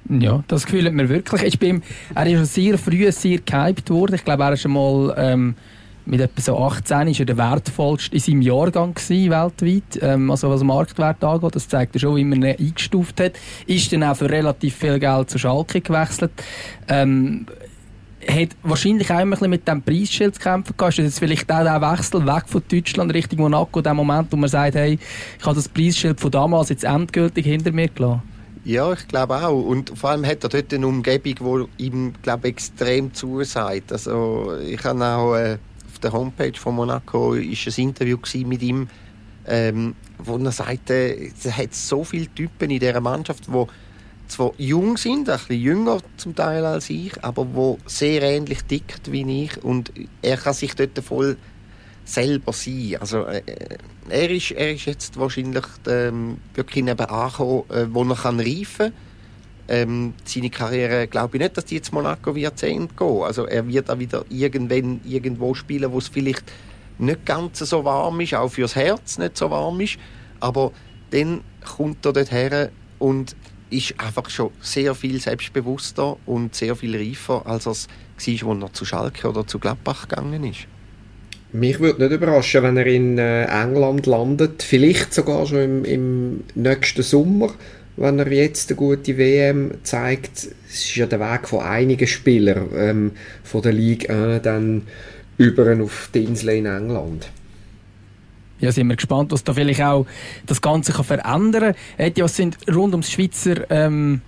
Ja, 0.09 0.43
das 0.49 0.67
Gefühl 0.67 0.87
hat 0.87 0.93
man 0.93 1.09
wirklich. 1.09 1.43
Ich 1.43 1.59
bin, 1.59 1.83
er 2.15 2.27
ist 2.27 2.33
schon 2.33 2.45
sehr 2.45 2.79
früh 2.79 3.11
sehr 3.12 3.38
gehypt 3.38 3.88
worden. 3.91 4.15
Ich 4.15 4.25
glaube, 4.25 4.43
er 4.43 4.53
ist 4.53 4.62
schon 4.62 4.73
mal 4.73 5.15
ähm, 5.17 5.55
mit 6.05 6.21
etwa 6.21 6.41
so 6.41 6.59
18 6.59 7.09
ist 7.09 7.21
er 7.21 7.27
der 7.27 7.37
wertvollste 7.37 8.15
in 8.15 8.21
seinem 8.21 8.43
Jahrgang 8.43 8.95
gewesen, 8.95 9.31
weltweit. 9.31 10.03
Ähm, 10.03 10.31
also 10.31 10.51
was 10.51 10.65
Marktwert 10.65 11.23
angeht, 11.23 11.55
das 11.55 11.69
zeigt 11.69 11.95
er 11.95 12.01
schon, 12.01 12.17
wie 12.17 12.25
man 12.25 12.43
ihn 12.43 12.57
eingestuft 12.59 13.21
hat. 13.21 13.35
Ist 13.67 13.93
dann 13.93 14.03
auch 14.03 14.17
für 14.17 14.29
relativ 14.29 14.77
viel 14.77 14.99
Geld 14.99 15.31
zu 15.31 15.38
Schalke 15.38 15.81
gewechselt. 15.81 16.33
Ähm, 16.88 17.47
hat 18.29 18.51
wahrscheinlich 18.62 19.11
auch 19.11 19.21
immer 19.21 19.41
ein 19.41 19.51
mit 19.51 19.67
dem 19.67 19.83
Preisschild 19.83 20.37
zu 20.37 20.41
kämpfen 20.41 20.77
gehabt. 20.77 20.93
Ist 20.93 20.99
das 20.99 21.07
jetzt 21.07 21.19
vielleicht 21.19 21.51
auch 21.51 21.65
der 21.65 21.81
Wechsel 21.81 22.25
weg 22.27 22.45
von 22.47 22.62
Deutschland 22.71 23.15
Richtung 23.15 23.41
Monaco, 23.41 23.81
der 23.81 23.95
Moment, 23.95 24.31
wo 24.31 24.37
man 24.37 24.49
sagt, 24.49 24.75
hey, 24.75 24.99
ich 25.38 25.45
habe 25.45 25.57
das 25.57 25.69
Preisschild 25.69 26.21
von 26.21 26.31
damals 26.31 26.69
jetzt 26.69 26.85
endgültig 26.85 27.47
hinter 27.47 27.73
mir 27.73 27.88
gelassen? 27.88 28.32
Ja, 28.64 28.92
ich 28.92 29.09
glaube 29.09 29.35
auch. 29.44 29.61
Und 29.64 29.98
vor 29.98 30.11
allem 30.11 30.25
hat 30.25 30.44
er 30.44 30.48
dort 30.48 30.72
eine 30.72 30.87
Umgebung, 30.87 31.68
die 31.79 31.85
ihm 31.85 32.12
glaube 32.22 32.48
extrem 32.48 33.12
zusagt. 33.12 33.90
Also 33.90 34.57
ich 34.59 34.83
habe 34.85 35.05
auch 35.05 35.35
äh, 35.35 35.59
auf 35.88 35.98
der 35.98 36.12
Homepage 36.12 36.57
von 36.57 36.77
Monaco 36.77 37.35
ist 37.35 37.66
ein 37.66 37.88
Interview 37.88 38.18
mit 38.46 38.62
ihm, 38.62 38.88
ähm, 39.46 39.96
wo 40.18 40.37
er 40.37 40.53
sagte, 40.53 41.16
es 41.37 41.57
hat 41.57 41.75
so 41.75 42.05
viele 42.05 42.29
Typen 42.29 42.70
in 42.70 42.79
dieser 42.79 43.01
Mannschaft, 43.01 43.48
die 43.48 43.64
zwar 44.29 44.53
jung 44.59 44.96
sind, 44.96 45.29
ein 45.29 45.38
bisschen 45.38 45.61
jünger 45.61 45.98
zum 46.16 46.35
Teil 46.37 46.64
als 46.64 46.88
ich, 46.88 47.22
aber 47.22 47.46
wo 47.53 47.79
sehr 47.87 48.22
ähnlich 48.22 48.62
tickt 48.62 49.11
wie 49.11 49.44
ich 49.44 49.62
und 49.62 49.92
er 50.22 50.37
kann 50.37 50.55
sich 50.55 50.75
dort 50.77 50.98
voll 51.01 51.37
selber 52.05 52.53
sein. 52.53 52.97
Also 53.01 53.25
äh, 53.25 53.43
er, 54.09 54.31
ist, 54.31 54.53
er 54.53 54.73
ist 54.73 54.87
jetzt 54.87 55.19
wahrscheinlich 55.19 55.65
ähm, 55.88 56.38
wirklich 56.55 56.85
neben 56.85 57.07
angekommen, 57.07 57.65
äh, 57.71 57.87
wo 57.93 58.03
er 58.03 58.25
reifen 58.25 58.77
kann. 58.77 58.93
Ähm, 59.69 60.15
seine 60.25 60.51
Karriere 60.51 61.07
glaube 61.07 61.37
ich 61.37 61.43
nicht, 61.43 61.57
dass 61.57 61.65
die 61.65 61.77
jetzt 61.77 61.93
Monaco 61.93 62.35
wird 62.35 62.59
zu 62.59 62.67
Ende 62.67 62.93
gehen. 62.95 63.23
Also 63.23 63.47
er 63.47 63.67
wird 63.67 63.91
auch 63.91 63.99
wieder 63.99 64.25
irgendwann 64.29 65.01
irgendwo 65.05 65.55
spielen, 65.55 65.93
wo 65.93 65.99
es 65.99 66.09
vielleicht 66.09 66.45
nicht 66.99 67.25
ganz 67.25 67.61
so 67.61 67.85
warm 67.85 68.21
ist, 68.21 68.35
auch 68.35 68.49
fürs 68.49 68.77
Herz 68.77 69.19
nicht 69.19 69.37
so 69.37 69.51
warm 69.51 69.81
ist. 69.81 69.99
Aber 70.41 70.73
dann 71.11 71.43
kommt 71.65 72.05
er 72.05 72.12
dort 72.12 72.33
her 72.33 72.71
und 72.99 73.37
ist 73.71 73.99
einfach 73.99 74.29
schon 74.29 74.51
sehr 74.61 74.95
viel 74.95 75.21
selbstbewusster 75.21 76.17
und 76.27 76.55
sehr 76.55 76.77
viel 76.77 76.95
reifer, 76.97 77.47
als 77.47 77.67
er 77.67 77.73
es 77.73 77.88
war, 78.29 78.51
als 78.53 78.62
er 78.62 78.73
zu 78.73 78.85
Schalke 78.85 79.29
oder 79.29 79.47
zu 79.47 79.59
Gladbach 79.59 80.09
gegangen 80.09 80.45
ist. 80.45 80.67
Mich 81.53 81.81
würde 81.81 82.03
nicht 82.03 82.12
überraschen, 82.12 82.62
wenn 82.62 82.77
er 82.77 82.87
in 82.87 83.19
äh, 83.19 83.45
England 83.45 84.07
landet, 84.07 84.62
vielleicht 84.62 85.12
sogar 85.12 85.47
schon 85.47 85.59
im, 85.59 85.85
im 85.85 86.45
nächsten 86.55 87.03
Sommer, 87.03 87.51
wenn 87.97 88.19
er 88.19 88.33
jetzt 88.33 88.71
eine 88.71 88.77
gute 88.77 89.19
WM 89.19 89.73
zeigt. 89.83 90.49
Es 90.69 90.85
ist 90.85 90.97
ja 90.97 91.07
der 91.07 91.21
Weg 91.21 91.47
von 91.47 91.61
einigen 91.61 92.07
Spielern 92.07 92.69
ähm, 92.75 93.11
von 93.45 93.61
der 93.61 93.73
Liga 93.73 94.37
äh, 94.37 94.41
dann 94.41 94.83
über 95.37 95.77
auf 95.83 96.09
die 96.15 96.25
Insel 96.25 96.51
in 96.51 96.67
England 96.67 97.31
ja, 98.62 98.71
sind 98.71 98.87
wir 98.87 98.97
gespannt, 98.97 99.33
was 99.33 99.45
da 99.45 99.53
vielleicht 99.53 99.83
auch 99.83 100.07
das 100.47 100.62
Ganze 100.62 100.93
kann 100.93 101.05
verändern 101.05 101.75
kann. 101.99 102.12
Ja, 102.17 102.29
sind 102.29 102.57
rund 102.73 102.95
ums 102.95 103.11
Schweizer 103.11 103.69
ähm, 103.71 104.23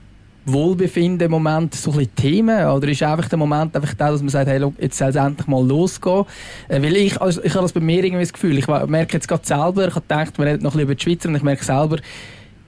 Wohlbefinden 0.47 1.27
im 1.27 1.31
Moment 1.31 1.75
so 1.75 1.93
ein 1.93 2.15
Themen? 2.15 2.67
Oder 2.67 2.89
ist 2.89 3.03
einfach 3.03 3.29
der 3.29 3.39
Moment 3.39 3.75
einfach 3.75 3.95
der, 3.95 4.13
dass 4.13 4.21
man 4.21 4.29
sagt, 4.29 4.49
hey, 4.49 4.59
look, 4.59 4.75
jetzt 4.81 4.99
soll 4.99 5.09
es 5.09 5.17
endlich 5.17 5.47
mal 5.47 5.67
losgehen? 5.67 6.25
Äh, 6.69 6.83
weil 6.83 6.97
ich, 6.97 7.21
also 7.21 7.43
ich 7.43 7.55
habe 7.55 7.63
das 7.63 7.73
bei 7.73 7.81
mir 7.81 8.05
irgendwie 8.05 8.23
das 8.23 8.33
Gefühl, 8.33 8.59
ich 8.59 8.67
merke 8.67 9.15
jetzt 9.15 9.29
gerade 9.29 9.47
selber, 9.47 9.89
ich 9.89 9.95
habe 9.95 10.03
gedacht, 10.03 10.39
wir 10.39 10.47
reden 10.47 10.63
noch 10.63 10.75
ein 10.75 10.79
bisschen 10.79 10.81
über 10.83 10.95
die 10.95 11.03
Schweizer 11.03 11.29
und 11.29 11.37
ich 11.37 11.43
merke 11.43 11.65
selber, 11.65 11.99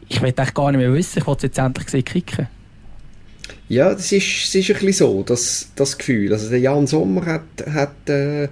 ich 0.08 0.22
will 0.22 0.28
eigentlich 0.28 0.54
gar 0.54 0.70
nicht 0.72 0.80
mehr 0.80 0.92
wissen, 0.92 1.18
ich 1.18 1.26
will 1.26 1.34
es 1.36 1.42
jetzt 1.42 1.58
endlich 1.58 1.88
sehen, 1.88 2.04
kicken. 2.04 2.48
Ja, 3.68 3.92
das 3.92 4.12
ist, 4.12 4.44
das 4.44 4.54
ist 4.54 4.70
ein 4.70 4.74
bisschen 4.74 4.92
so, 4.92 5.22
das, 5.22 5.70
das 5.74 5.98
Gefühl. 5.98 6.32
Also 6.32 6.48
der 6.50 6.60
Jan 6.60 6.86
Sommer 6.86 7.26
hat, 7.26 7.42
hat 7.66 8.08
äh, 8.08 8.48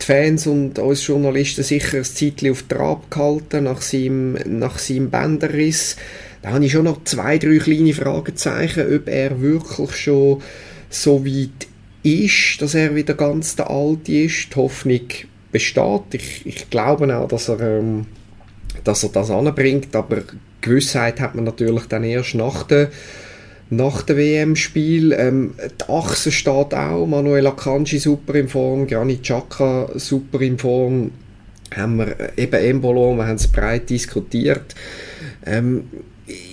die 0.00 0.04
Fans 0.04 0.46
und 0.46 0.78
uns 0.78 1.06
Journalisten 1.06 1.64
sicher 1.64 1.98
ein 1.98 2.04
Zeitchen 2.04 2.50
auf 2.50 2.62
Trab 2.64 3.10
gehalten 3.10 3.64
nach 3.64 3.80
seinem, 3.80 4.34
nach 4.46 4.78
seinem 4.78 5.10
Bänderriss. 5.10 5.96
Da 6.44 6.52
habe 6.52 6.66
ich 6.66 6.72
schon 6.72 6.84
noch 6.84 7.02
zwei, 7.04 7.38
drei 7.38 7.56
kleine 7.56 7.94
Fragezeichen, 7.94 8.94
ob 8.94 9.08
er 9.08 9.40
wirklich 9.40 9.96
schon 9.96 10.42
so 10.90 11.24
weit 11.24 11.68
ist, 12.02 12.60
dass 12.60 12.74
er 12.74 12.94
wieder 12.94 13.14
ganz 13.14 13.56
der 13.56 13.70
Alte 13.70 14.12
ist. 14.12 14.52
Die 14.52 14.56
Hoffnung 14.56 15.08
besteht. 15.50 16.02
Ich, 16.12 16.44
ich 16.44 16.68
glaube 16.68 17.16
auch, 17.16 17.28
dass 17.28 17.48
er, 17.48 17.60
ähm, 17.62 18.04
dass 18.84 19.04
er 19.04 19.08
das 19.08 19.30
anbringt, 19.30 19.96
aber 19.96 20.22
Gewissheit 20.60 21.18
hat 21.18 21.34
man 21.34 21.44
natürlich 21.44 21.86
dann 21.86 22.04
erst 22.04 22.34
nach 22.34 22.64
der 22.64 22.90
nach 23.70 24.02
dem 24.02 24.18
WM-Spiel. 24.18 25.12
Ähm, 25.12 25.54
die 25.58 25.90
Achse 25.90 26.30
steht 26.30 26.74
auch. 26.74 27.06
Manuel 27.06 27.46
Akanji 27.46 27.98
super 27.98 28.34
in 28.34 28.48
Form, 28.48 28.86
Granit 28.86 29.22
Xhaka 29.22 29.92
super 29.94 30.42
in 30.42 30.58
Form. 30.58 31.10
Haben 31.74 31.96
wir 31.96 32.20
äh, 32.20 32.42
eben 32.42 32.52
Embolo, 32.52 33.16
wir 33.16 33.26
haben 33.26 33.36
es 33.36 33.48
breit 33.48 33.88
diskutiert. 33.88 34.74
Ähm, 35.46 35.84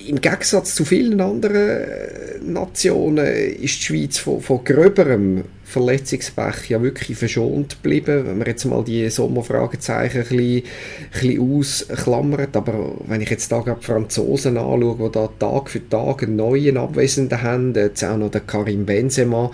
im 0.07 0.19
Gegensatz 0.19 0.75
zu 0.75 0.83
vielen 0.83 1.21
anderen 1.21 1.55
äh, 1.55 2.39
Nationen 2.43 3.25
ist 3.25 3.79
die 3.79 3.83
Schweiz 3.83 4.17
von, 4.17 4.41
von 4.41 4.63
gröberem 4.63 5.45
Verletzungspech 5.63 6.69
ja 6.69 6.81
wirklich 6.81 7.17
verschont 7.17 7.81
geblieben. 7.81 8.25
Wenn 8.25 8.37
man 8.37 8.47
jetzt 8.47 8.65
mal 8.65 8.83
die 8.83 9.09
Sommerfragezeichen 9.09 10.23
ein 10.23 10.27
bisschen, 10.27 10.57
ein 10.57 11.11
bisschen 11.13 11.57
ausklammert, 11.57 12.57
aber 12.57 12.95
wenn 13.07 13.21
ich 13.21 13.29
jetzt 13.29 13.49
da 13.51 13.61
die 13.61 13.71
Franzosen 13.81 14.57
anschaue, 14.57 14.97
die 14.97 15.11
da 15.11 15.29
Tag 15.39 15.69
für 15.69 15.87
Tag 15.87 16.23
einen 16.23 16.35
neuen 16.35 16.75
Abwesenden 16.75 17.41
haben, 17.41 17.73
jetzt 17.73 18.03
auch 18.03 18.17
noch 18.17 18.31
der 18.31 18.41
Karim 18.41 18.85
Benzema, 18.85 19.51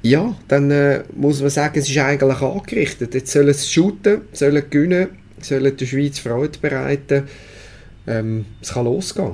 ja, 0.00 0.34
dann 0.46 0.70
äh, 0.70 1.02
muss 1.14 1.42
man 1.42 1.50
sagen, 1.50 1.78
es 1.78 1.90
ist 1.90 1.98
eigentlich 1.98 2.40
angerichtet. 2.40 3.12
Jetzt 3.12 3.32
sollen 3.32 3.52
sie 3.52 3.68
shooten, 3.68 4.22
sollen 4.32 4.62
gewinnen, 4.70 5.08
sollen 5.42 5.76
der 5.76 5.86
Schweiz 5.86 6.20
Freude 6.20 6.58
bereiten 6.60 7.24
ähm, 8.08 8.44
es 8.60 8.72
kann 8.72 8.84
losgehen. 8.84 9.32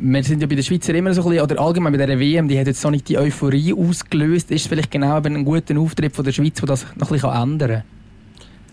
Wir 0.00 0.22
sind 0.22 0.40
ja 0.40 0.46
bei 0.46 0.54
den 0.54 0.62
Schweizer 0.62 0.94
immer 0.94 1.12
so 1.12 1.22
ein 1.22 1.30
bisschen, 1.30 1.44
oder 1.44 1.60
allgemein 1.60 1.92
bei 1.92 2.06
der 2.06 2.20
WM, 2.20 2.46
die 2.46 2.58
hat 2.58 2.68
jetzt 2.68 2.80
so 2.80 2.88
nicht 2.88 3.08
die 3.08 3.18
Euphorie 3.18 3.74
ausgelöst. 3.74 4.50
Ist 4.50 4.62
es 4.62 4.66
vielleicht 4.68 4.90
genau 4.90 5.20
ein 5.20 5.44
guter 5.44 5.76
Auftritt 5.78 6.14
von 6.14 6.24
der 6.24 6.32
Schweiz, 6.32 6.54
der 6.54 6.66
das 6.66 6.86
noch 6.96 7.10
ein 7.10 7.14
bisschen 7.14 7.30
ändern 7.30 7.70
kann? 7.70 7.82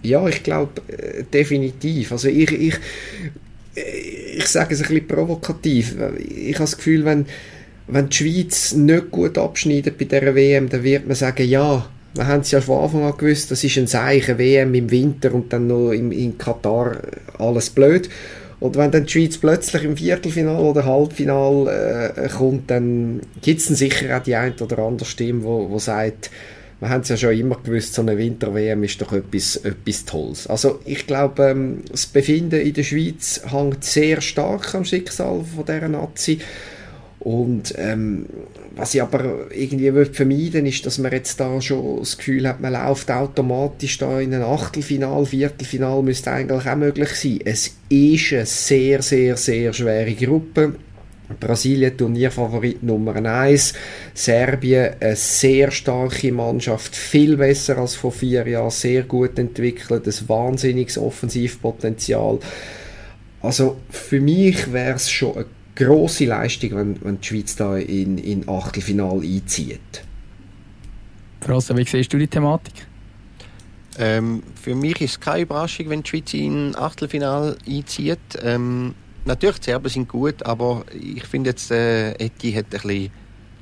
Ja, 0.03 0.27
ich 0.27 0.43
glaube 0.43 0.81
äh, 0.87 1.23
definitiv. 1.23 2.11
Also 2.11 2.27
ich, 2.27 2.51
ich, 2.51 2.75
ich 4.37 4.47
sage 4.47 4.75
es 4.75 4.81
ein 4.81 4.87
bisschen 4.87 5.07
provokativ. 5.07 5.95
Ich 6.19 6.55
habe 6.55 6.63
das 6.63 6.77
Gefühl, 6.77 7.05
wenn, 7.05 7.25
wenn 7.87 8.09
die 8.09 8.15
Schweiz 8.15 8.73
nicht 8.73 9.09
gut 9.09 9.37
abschneidet 9.39 9.97
bei 9.97 10.05
dieser 10.05 10.35
WM, 10.35 10.69
dann 10.69 10.83
wird 10.83 11.07
man 11.07 11.15
sagen, 11.15 11.47
ja, 11.47 11.87
wir 12.13 12.27
haben 12.27 12.41
es 12.41 12.51
ja 12.51 12.61
von 12.61 12.83
Anfang 12.83 13.03
an 13.03 13.17
gewusst, 13.17 13.51
das 13.51 13.63
ist 13.63 13.77
ein 13.77 13.87
Zeichen, 13.87 14.37
WM 14.37 14.73
im 14.73 14.91
Winter 14.91 15.33
und 15.33 15.51
dann 15.51 15.67
noch 15.67 15.91
in, 15.91 16.11
in 16.11 16.37
Katar 16.37 16.97
alles 17.37 17.71
blöd. 17.71 18.09
Und 18.65 18.77
wenn 18.77 18.91
dann 18.91 19.05
die 19.05 19.11
Schweiz 19.11 19.37
plötzlich 19.37 19.83
im 19.83 19.97
Viertelfinal 19.97 20.59
oder 20.59 20.85
Halbfinal 20.85 22.13
äh, 22.15 22.29
kommt, 22.29 22.71
dann 22.71 23.21
gibt 23.41 23.59
es 23.59 23.67
sicher 23.67 24.17
auch 24.17 24.23
die 24.23 24.35
eine 24.35 24.55
oder 24.59 24.79
andere 24.79 25.07
Stimme, 25.07 25.43
wo, 25.43 25.69
wo 25.69 25.79
sagt, 25.79 26.31
wir 26.79 26.89
haben 26.89 27.01
es 27.01 27.09
ja 27.09 27.17
schon 27.17 27.37
immer 27.37 27.57
gewusst, 27.63 27.93
so 27.93 28.01
eine 28.01 28.17
Winter-WM 28.17 28.83
ist 28.83 29.01
doch 29.01 29.13
etwas, 29.13 29.55
etwas 29.57 30.05
Tolles. 30.05 30.47
Also 30.47 30.79
ich 30.83 31.07
glaube, 31.07 31.43
ähm, 31.43 31.83
das 31.89 32.05
Befinden 32.05 32.59
in 32.59 32.73
der 32.73 32.83
Schweiz 32.83 33.41
hängt 33.49 33.83
sehr 33.83 34.19
stark 34.21 34.75
am 34.75 34.83
Schicksal 34.83 35.43
von 35.55 35.65
dieser 35.65 35.87
Nazi. 35.87 36.39
Und 37.25 37.73
ähm, 37.79 38.27
was 38.75 38.93
ich 38.93 39.01
aber 39.01 39.47
irgendwie 39.51 40.05
vermeiden 40.05 40.67
ist, 40.67 40.85
dass 40.85 40.99
man 40.99 41.11
jetzt 41.11 41.39
da 41.39 41.59
schon 41.59 41.97
das 41.97 42.19
Gefühl 42.19 42.47
hat, 42.47 42.61
man 42.61 42.73
läuft 42.73 43.09
automatisch 43.09 43.97
da 43.97 44.19
in 44.19 44.31
ein 44.35 44.43
Achtelfinal, 44.43 45.25
Viertelfinal 45.25 46.03
müsste 46.03 46.31
eigentlich 46.31 46.67
auch 46.67 46.75
möglich 46.75 47.09
sein. 47.09 47.39
Es 47.43 47.77
ist 47.89 48.31
eine 48.31 48.45
sehr, 48.45 49.01
sehr, 49.01 49.37
sehr 49.37 49.73
schwere 49.73 50.13
Gruppe. 50.13 50.75
Brasilien 51.39 51.97
Turnierfavorit 51.97 52.83
Nummer 52.83 53.15
1, 53.15 53.73
Serbien 54.13 54.93
eine 54.99 55.15
sehr 55.15 55.71
starke 55.71 56.31
Mannschaft, 56.31 56.95
viel 56.95 57.37
besser 57.37 57.79
als 57.79 57.95
vor 57.95 58.11
vier 58.11 58.47
Jahren, 58.47 58.69
sehr 58.69 59.01
gut 59.01 59.39
entwickelt, 59.39 60.05
ein 60.05 60.29
wahnsinniges 60.29 60.99
Offensivpotenzial. 60.99 62.37
Also 63.41 63.77
für 63.89 64.19
mich 64.19 64.71
wäre 64.71 64.97
es 64.97 65.09
schon 65.09 65.37
eine 65.37 65.45
grosse 65.75 66.25
Leistung, 66.25 66.75
wenn, 66.75 67.03
wenn 67.03 67.21
die 67.21 67.27
Schweiz 67.27 67.55
da 67.55 67.77
in, 67.77 68.17
in 68.17 68.47
Achtelfinal 68.47 69.21
einzieht. 69.21 70.03
Frasse, 71.41 71.75
wie 71.77 71.85
siehst 71.85 72.11
du 72.11 72.17
die 72.17 72.27
Thematik? 72.27 72.87
Ähm, 73.97 74.43
für 74.61 74.75
mich 74.75 74.99
ist 75.01 75.11
es 75.11 75.19
keine 75.19 75.43
Überraschung, 75.43 75.89
wenn 75.89 76.03
die 76.03 76.09
Schweiz 76.09 76.33
in 76.33 76.75
Achtelfinal 76.75 77.57
einzieht. 77.67 78.19
Ähm, 78.41 78.95
natürlich, 79.25 79.59
die 79.59 79.65
Serben 79.65 79.89
sind 79.89 80.07
gut, 80.07 80.43
aber 80.43 80.85
ich 80.91 81.23
finde 81.25 81.51
jetzt, 81.51 81.71
äh, 81.71 82.11
Eti 82.13 82.51
hat 82.53 82.65
ein 82.65 82.69
bisschen 82.69 83.11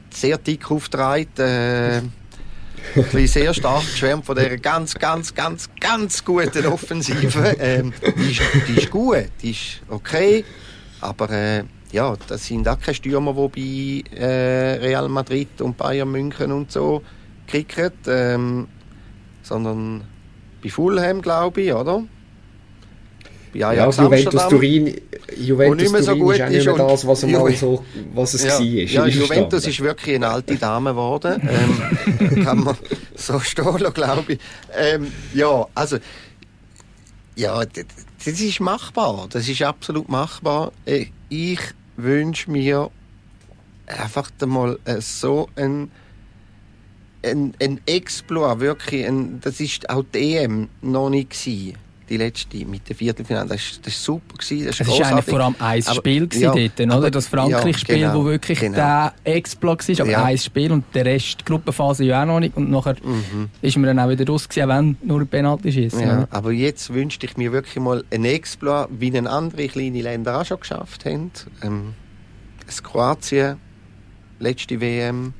sehr 0.10 0.38
dick 0.38 0.70
aufgetragen. 0.72 1.28
Äh, 1.38 2.02
ein 2.96 3.04
bisschen 3.12 3.28
sehr 3.28 3.54
stark 3.54 3.82
geschwärmt 3.82 4.26
von 4.26 4.36
dieser 4.36 4.58
ganz, 4.58 4.94
ganz, 4.96 5.34
ganz, 5.34 5.70
ganz 5.80 6.24
guten 6.24 6.66
Offensive. 6.66 7.56
Ähm, 7.60 7.94
die, 8.18 8.32
ist, 8.32 8.42
die 8.68 8.74
ist 8.74 8.92
gut, 8.92 9.30
die 9.42 9.52
ist 9.52 9.82
okay, 9.88 10.44
aber 11.02 11.30
äh, 11.30 11.64
ja, 11.94 12.16
das 12.28 12.48
sind 12.48 12.68
auch 12.68 12.80
keine 12.80 12.96
Stürmer, 12.96 13.50
die 13.56 14.04
bei 14.12 14.18
äh, 14.18 14.74
Real 14.82 15.08
Madrid 15.10 15.62
und 15.62 15.78
Bayern 15.78 16.12
München 16.12 16.52
und 16.52 16.72
so 16.72 17.04
kicken, 17.48 17.92
ähm, 18.08 18.68
sondern 19.44 20.04
bei 20.64 20.70
Fulham, 20.70 21.22
glaube 21.22 21.62
ich, 21.62 21.72
oder? 21.72 22.04
Bei 23.54 23.68
Ajax 23.68 23.98
ja, 23.98 24.04
Juventus 24.06 24.48
Turin, 24.48 25.02
Juventus 25.38 25.92
Turin 25.92 26.04
so 26.04 26.16
gut 26.16 26.36
ist 26.36 26.42
auch 26.42 26.50
nicht 26.50 26.66
mehr 26.66 26.88
das, 26.88 27.06
was, 27.06 27.26
mal 27.28 27.54
so, 27.54 27.86
was 28.16 28.34
es 28.34 28.44
ja, 28.44 28.54
war. 28.54 28.62
Ja, 28.62 29.06
Juventus 29.06 29.68
ist 29.68 29.80
wirklich 29.80 30.16
eine 30.16 30.30
alte 30.30 30.56
Dame 30.56 30.90
geworden. 30.90 31.48
ähm, 31.48 32.44
kann 32.44 32.64
man 32.64 32.76
so 33.16 33.40
stehen 33.40 33.94
glaube 33.94 34.34
ich. 34.34 34.40
Ähm, 34.76 35.12
ja, 35.36 35.68
also, 35.76 35.98
ja, 37.36 37.64
das 37.64 38.42
ist 38.42 38.60
machbar. 38.60 39.28
Das 39.30 39.48
ist 39.48 39.62
absolut 39.62 40.10
machbar. 40.10 40.72
Äh, 40.86 41.06
ich 41.30 41.60
wünsche 41.98 42.50
mir 42.52 42.90
einfach 43.88 44.32
mal 44.46 44.80
so 45.00 45.50
einen 45.56 45.92
ein, 47.26 47.54
ein 47.62 47.80
Exploit, 47.86 48.60
wirklich. 48.60 49.06
Ein, 49.08 49.40
das 49.40 49.60
ist 49.60 49.90
auch 49.90 50.04
die 50.14 50.36
EM 50.36 50.70
noch 50.82 51.10
nicht 51.10 51.30
gewesen 51.30 51.78
die 52.10 52.18
letzte 52.18 52.66
mit 52.66 52.88
dem 52.90 52.96
Viertelfinale. 52.96 53.50
Das 53.50 53.80
war 53.84 53.92
super. 53.92 54.38
Gewesen, 54.38 54.68
das 54.68 54.88
war 54.88 55.08
eigentlich 55.08 55.26
vor 55.26 55.40
allem 55.40 55.56
ein 55.60 55.84
aber, 55.86 55.96
Spiel 55.96 56.30
ja, 56.34 56.54
dort, 56.54 56.80
oder? 56.80 56.94
Aber, 56.94 57.12
das 57.12 57.28
Frankreich-Spiel, 57.28 57.98
ja, 57.98 58.12
genau, 58.12 58.24
wo 58.24 58.26
wirklich 58.26 58.60
genau. 58.60 58.76
der 58.76 59.14
Exploit 59.24 59.88
war, 59.88 60.00
aber 60.02 60.12
ja. 60.12 60.24
ein 60.24 60.38
Spiel 60.38 60.72
und 60.72 60.86
der 60.94 61.06
Rest, 61.06 61.42
die 61.42 61.46
Gruppenphase 61.46 62.04
ja 62.04 62.22
auch 62.22 62.28
noch 62.28 62.40
nicht. 62.40 62.56
Und 62.58 62.70
nachher 62.70 62.96
mhm. 63.04 63.50
ist 63.62 63.78
man 63.78 63.86
dann 63.86 64.00
auch 64.00 64.10
wieder 64.10 64.28
raus 64.28 64.48
gewesen, 64.48 64.70
wenn 64.70 64.98
nur 65.04 65.22
ein 65.22 65.28
Penalty 65.28 65.86
ist. 65.86 66.00
Ja, 66.00 66.28
aber 66.30 66.52
jetzt 66.52 66.94
wünschte 66.94 67.26
ich 67.26 67.38
mir 67.38 67.52
wirklich 67.52 67.82
mal 67.82 68.04
ein 68.12 68.26
Exploit, 68.26 68.88
wie 68.92 69.16
ein 69.16 69.28
andere 69.28 69.68
kleine 69.68 70.02
Länder 70.02 70.40
auch 70.40 70.46
schon 70.46 70.60
geschafft 70.60 71.06
haben. 71.06 71.32
Ähm, 71.62 71.94
das 72.66 72.84
Kroatien, 72.84 73.58
letzte 74.40 74.80
WM, 74.80 75.34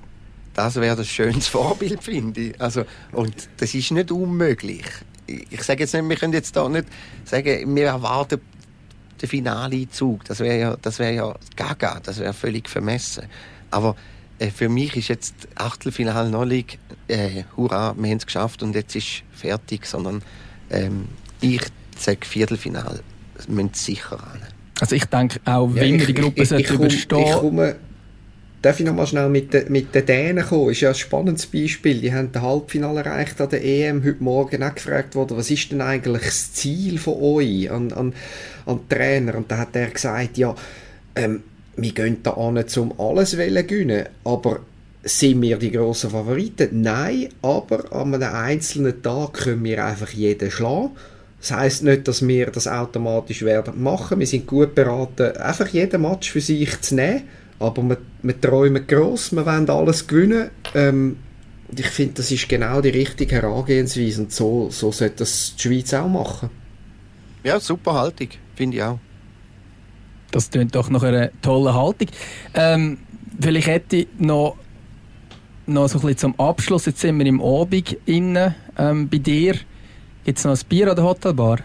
das 0.54 0.76
wäre 0.76 0.96
das 0.96 1.08
schönes 1.08 1.48
Vorbild, 1.50 2.04
finde 2.04 2.42
ich. 2.42 2.62
Also, 2.62 2.84
und 3.12 3.50
das 3.58 3.74
ist 3.74 3.92
nicht 3.92 4.12
unmöglich 4.12 4.86
ich 5.28 5.64
sage 5.64 5.82
jetzt 5.82 5.94
nicht, 5.94 6.08
wir 6.08 6.16
können 6.16 6.34
jetzt 6.34 6.56
da 6.56 6.68
nicht 6.68 6.86
sagen, 7.26 7.76
wir 7.76 7.86
erwarten 7.86 8.42
den 9.22 9.30
Finaleinzug. 9.30 10.26
Das 10.26 10.40
wäre 10.40 10.60
ja, 10.60 10.78
das 10.82 11.00
wäre 11.00 11.14
ja 11.14 11.36
gaga, 11.56 12.00
das 12.04 12.20
wäre 12.20 12.34
völlig 12.34 12.70
vermessen. 12.70 13.24
Aber 13.72 13.96
äh, 14.40 14.50
für 14.50 14.70
mich 14.70 14.96
ist 14.96 15.08
jetzt 15.08 15.36
Achtelfinale 15.56 16.30
noch 16.30 16.46
nicht, 16.46 16.78
äh, 17.08 17.44
hurra, 17.56 17.96
wir 17.98 18.10
haben 18.10 18.18
es 18.18 18.26
geschafft 18.26 18.64
und 18.64 18.76
jetzt 18.76 18.96
ist 18.96 19.24
fertig, 19.32 19.86
sondern 19.86 20.22
ähm, 20.70 21.08
ich 21.42 21.62
sage 21.98 22.26
Viertelfinale, 22.26 23.02
wir 23.48 23.56
müssen 23.56 23.74
sicher 23.74 24.16
ran. 24.16 24.42
Also 24.80 24.96
ich 24.96 25.06
denke 25.06 25.40
auch, 25.46 25.74
wenn 25.74 25.96
ja, 25.96 26.00
wir 26.00 26.08
die 26.08 26.14
Gruppe 26.14 26.44
ich, 26.44 26.52
ich, 26.52 26.60
ich, 26.60 26.72
überstehen 26.72 27.78
Darf 28.64 28.80
ich 28.80 28.86
noch 28.86 28.96
mal 28.96 29.06
schnell 29.06 29.28
mit, 29.28 29.70
mit 29.70 29.94
den 29.94 30.06
Dänen 30.06 30.46
kommen? 30.46 30.68
Das 30.68 30.78
ist 30.78 30.82
ja 30.82 30.90
ein 30.90 30.96
spannendes 30.96 31.48
Beispiel. 31.48 32.00
Die 32.00 32.14
haben 32.14 32.32
das 32.32 32.42
Halbfinale 32.42 33.04
erreicht 33.04 33.42
an 33.42 33.50
der 33.50 33.62
EM. 33.62 34.06
Heute 34.06 34.24
Morgen 34.24 34.64
auch 34.64 34.74
gefragt 34.74 35.16
worden, 35.16 35.36
was 35.36 35.52
ist 35.52 35.74
denn 35.74 35.82
eigentlich 35.82 36.24
das 36.24 36.54
Ziel 36.54 36.98
von 36.98 37.22
euch 37.22 37.70
an, 37.70 37.92
an, 37.92 38.14
an 38.66 38.80
Trainer? 38.88 39.36
Und 39.36 39.52
da 39.52 39.58
hat 39.58 39.76
er 39.76 39.90
gesagt, 39.90 40.38
ja, 40.38 40.56
ähm, 41.14 41.44
wir 41.76 41.92
gehen 41.92 42.24
da 42.24 42.32
an, 42.32 42.64
um 42.78 43.00
alles 43.02 43.32
zu 43.32 43.36
gewinnen. 43.36 44.06
Aber 44.24 44.62
sind 45.04 45.42
wir 45.42 45.58
die 45.58 45.72
grossen 45.72 46.12
Favoriten? 46.12 46.82
Nein, 46.82 47.28
aber 47.42 47.92
an 47.92 48.14
einem 48.14 48.34
einzelnen 48.34 49.04
Tag 49.04 49.34
können 49.34 49.66
wir 49.66 49.84
einfach 49.84 50.12
jeden 50.12 50.50
schlagen. 50.50 50.92
Das 51.42 51.52
heisst 51.52 51.84
nicht, 51.84 52.08
dass 52.08 52.26
wir 52.26 52.46
das 52.46 52.70
automatisch 52.70 53.42
werden 53.42 53.84
machen. 53.84 54.22
Wir 54.22 54.28
sind 54.28 54.48
gut 54.48 54.74
beraten, 54.74 55.36
einfach 55.36 55.68
jeden 55.68 56.02
Match 56.02 56.32
für 56.32 56.40
sich 56.40 56.80
zu 56.80 56.96
nehmen 56.96 57.24
aber 57.60 57.84
wir, 57.84 57.98
wir 58.22 58.40
träumen 58.42 58.86
gross, 58.88 59.32
wir 59.32 59.46
wollen 59.46 59.70
alles 59.70 60.08
gewinnen. 60.08 60.50
Ähm, 60.74 61.18
ich 61.76 61.88
finde, 61.88 62.16
das 62.16 62.32
ist 62.32 62.48
genau 62.48 62.82
die 62.82 62.90
richtige 62.90 63.36
Herangehensweise 63.36 64.22
und 64.22 64.32
so, 64.32 64.70
so 64.70 64.92
sollte 64.92 65.18
das 65.18 65.56
die 65.56 65.62
Schweiz 65.62 65.94
auch 65.94 66.08
machen. 66.08 66.50
Ja, 67.44 67.60
super 67.60 67.94
Haltung, 67.94 68.30
finde 68.56 68.78
ich 68.78 68.84
auch. 68.84 69.00
Das 70.32 70.50
klingt 70.50 70.74
doch 70.76 70.90
nach 70.90 71.04
einer 71.04 71.30
tollen 71.42 71.74
Haltung. 71.74 72.08
Ähm, 72.54 72.98
vielleicht 73.40 73.68
hätte 73.68 73.96
ich 73.98 74.08
noch, 74.18 74.58
noch 75.66 75.88
so 75.88 76.00
ein 76.00 76.02
bisschen 76.02 76.18
zum 76.18 76.40
Abschluss, 76.40 76.86
jetzt 76.86 77.02
sind 77.02 77.18
wir 77.20 77.26
im 77.26 77.42
Abend 77.42 77.98
innen, 78.06 78.56
ähm, 78.78 79.10
bei 79.10 79.18
dir. 79.18 79.56
Gibt 80.24 80.38
es 80.38 80.46
noch 80.46 80.52
ein 80.52 80.68
Bier 80.70 80.90
an 80.90 80.96
der 80.96 81.06
Hotelbar? 81.06 81.60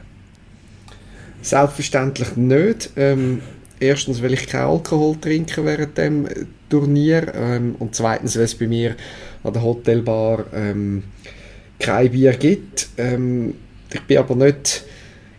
Selbstverständlich 1.43 2.37
nicht. 2.37 2.91
Ähm, 2.97 3.41
erstens, 3.81 4.23
weil 4.23 4.35
ich 4.35 4.47
keinen 4.47 4.69
Alkohol 4.69 5.17
trinke 5.21 5.65
während 5.65 5.97
dem 5.99 6.29
Turnier 6.69 7.33
ähm, 7.35 7.77
und 7.79 7.95
zweitens, 7.95 8.37
weil 8.37 8.45
es 8.45 8.55
bei 8.55 8.67
mir 8.67 8.97
an 9.43 9.53
der 9.53 9.63
Hotelbar 9.63 10.45
ähm, 10.55 11.05
kein 11.79 12.11
Bier 12.11 12.33
gibt. 12.33 12.89
Ähm, 12.97 13.55
ich 13.93 14.03
bin 14.03 14.19
aber 14.19 14.35
nicht 14.35 14.85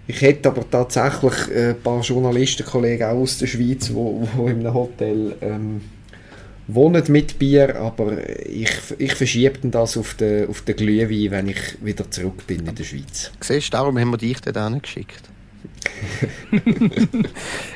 ich 0.10 0.22
hätte 0.22 0.50
aber 0.50 0.68
tatsächlich 0.68 1.56
ein 1.56 1.80
paar 1.84 2.02
Journalistenkollegen 2.02 3.08
auch 3.08 3.18
aus 3.18 3.38
der 3.38 3.46
Schweiz, 3.46 3.94
wo 3.94 4.28
in 4.48 4.62
einem 4.62 4.74
Hotel 4.74 5.36
ähm, 5.40 5.82
wohnen 6.68 7.04
mit 7.10 7.38
Bier, 7.38 7.76
aber 7.76 8.18
ich, 8.44 8.72
ich 8.98 9.14
verschiebe 9.14 9.68
das 9.68 9.98
auf 9.98 10.16
den, 10.16 10.50
auf 10.50 10.64
den 10.64 10.78
Glühwein, 10.78 11.30
wenn 11.30 11.50
ich 11.50 11.78
wieder 11.84 12.10
zurück 12.10 12.48
bin 12.48 12.66
in 12.66 12.74
der 12.74 12.84
Schweiz. 12.84 13.32
Siehst 13.40 13.68
du, 13.68 13.78
darum 13.78 14.00
haben 14.00 14.10
wir 14.10 14.18
dich 14.18 14.42
dort 14.42 14.82
geschickt. 14.82 15.30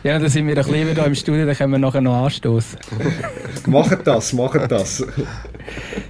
Ja, 0.03 0.19
da 0.19 0.29
sind 0.29 0.47
wir 0.47 0.57
ein 0.57 0.63
bisschen 0.63 0.89
wieder 0.89 1.05
im 1.05 1.15
Studio, 1.15 1.45
da 1.45 1.53
können 1.53 1.71
wir 1.71 1.79
nachher 1.79 2.01
noch 2.01 2.25
anstoßen. 2.25 2.79
machen 3.67 3.99
das, 4.03 4.33
machen 4.33 4.61
das. 4.67 5.05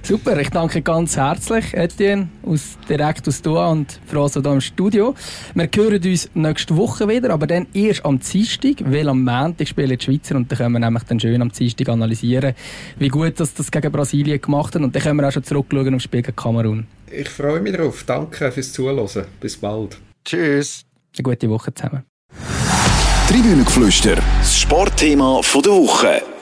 Super, 0.02 0.38
ich 0.38 0.50
danke 0.50 0.82
ganz 0.82 1.16
herzlich, 1.16 1.74
Etienne, 1.74 2.28
aus, 2.44 2.76
direkt 2.88 3.26
aus 3.28 3.42
Doha 3.42 3.70
und 3.70 4.00
François 4.10 4.42
hier 4.42 4.52
im 4.52 4.60
Studio. 4.60 5.14
Wir 5.54 5.68
hören 5.74 6.02
uns 6.04 6.30
nächste 6.34 6.76
Woche 6.76 7.08
wieder, 7.08 7.30
aber 7.30 7.46
dann 7.46 7.66
erst 7.74 8.04
am 8.04 8.18
Dienstag, 8.18 8.76
weil 8.84 9.08
am 9.08 9.24
Montag 9.24 9.68
spielen 9.68 9.96
die 9.96 10.04
Schweizer 10.04 10.36
und 10.36 10.50
dann 10.50 10.58
können 10.58 10.72
wir 10.72 10.80
nämlich 10.80 11.04
dann 11.04 11.20
schön 11.20 11.40
am 11.40 11.52
Dienstag 11.52 11.88
analysieren, 11.88 12.54
wie 12.98 13.08
gut 13.08 13.38
das, 13.38 13.54
das 13.54 13.70
gegen 13.70 13.92
Brasilien 13.92 14.40
gemacht 14.40 14.74
hat 14.74 14.82
und 14.82 14.94
dann 14.94 15.02
können 15.02 15.16
wir 15.20 15.28
auch 15.28 15.32
schon 15.32 15.44
zurückschauen 15.44 15.88
auf 15.88 15.94
das 15.94 16.02
Spiel 16.02 16.22
gegen 16.22 16.36
Kamerun. 16.36 16.86
Ich 17.10 17.28
freue 17.28 17.60
mich 17.60 17.76
darauf. 17.76 18.02
Danke 18.04 18.50
fürs 18.50 18.72
Zuhören. 18.72 19.26
Bis 19.40 19.56
bald. 19.56 19.98
Tschüss. 20.24 20.84
Eine 21.16 21.22
gute 21.22 21.48
Woche 21.48 21.72
zusammen. 21.72 22.04
Tribünengeflüster, 23.28 24.16
das 24.16 24.58
Sportthema 24.58 25.40
der 25.42 25.72
Woche. 25.72 26.33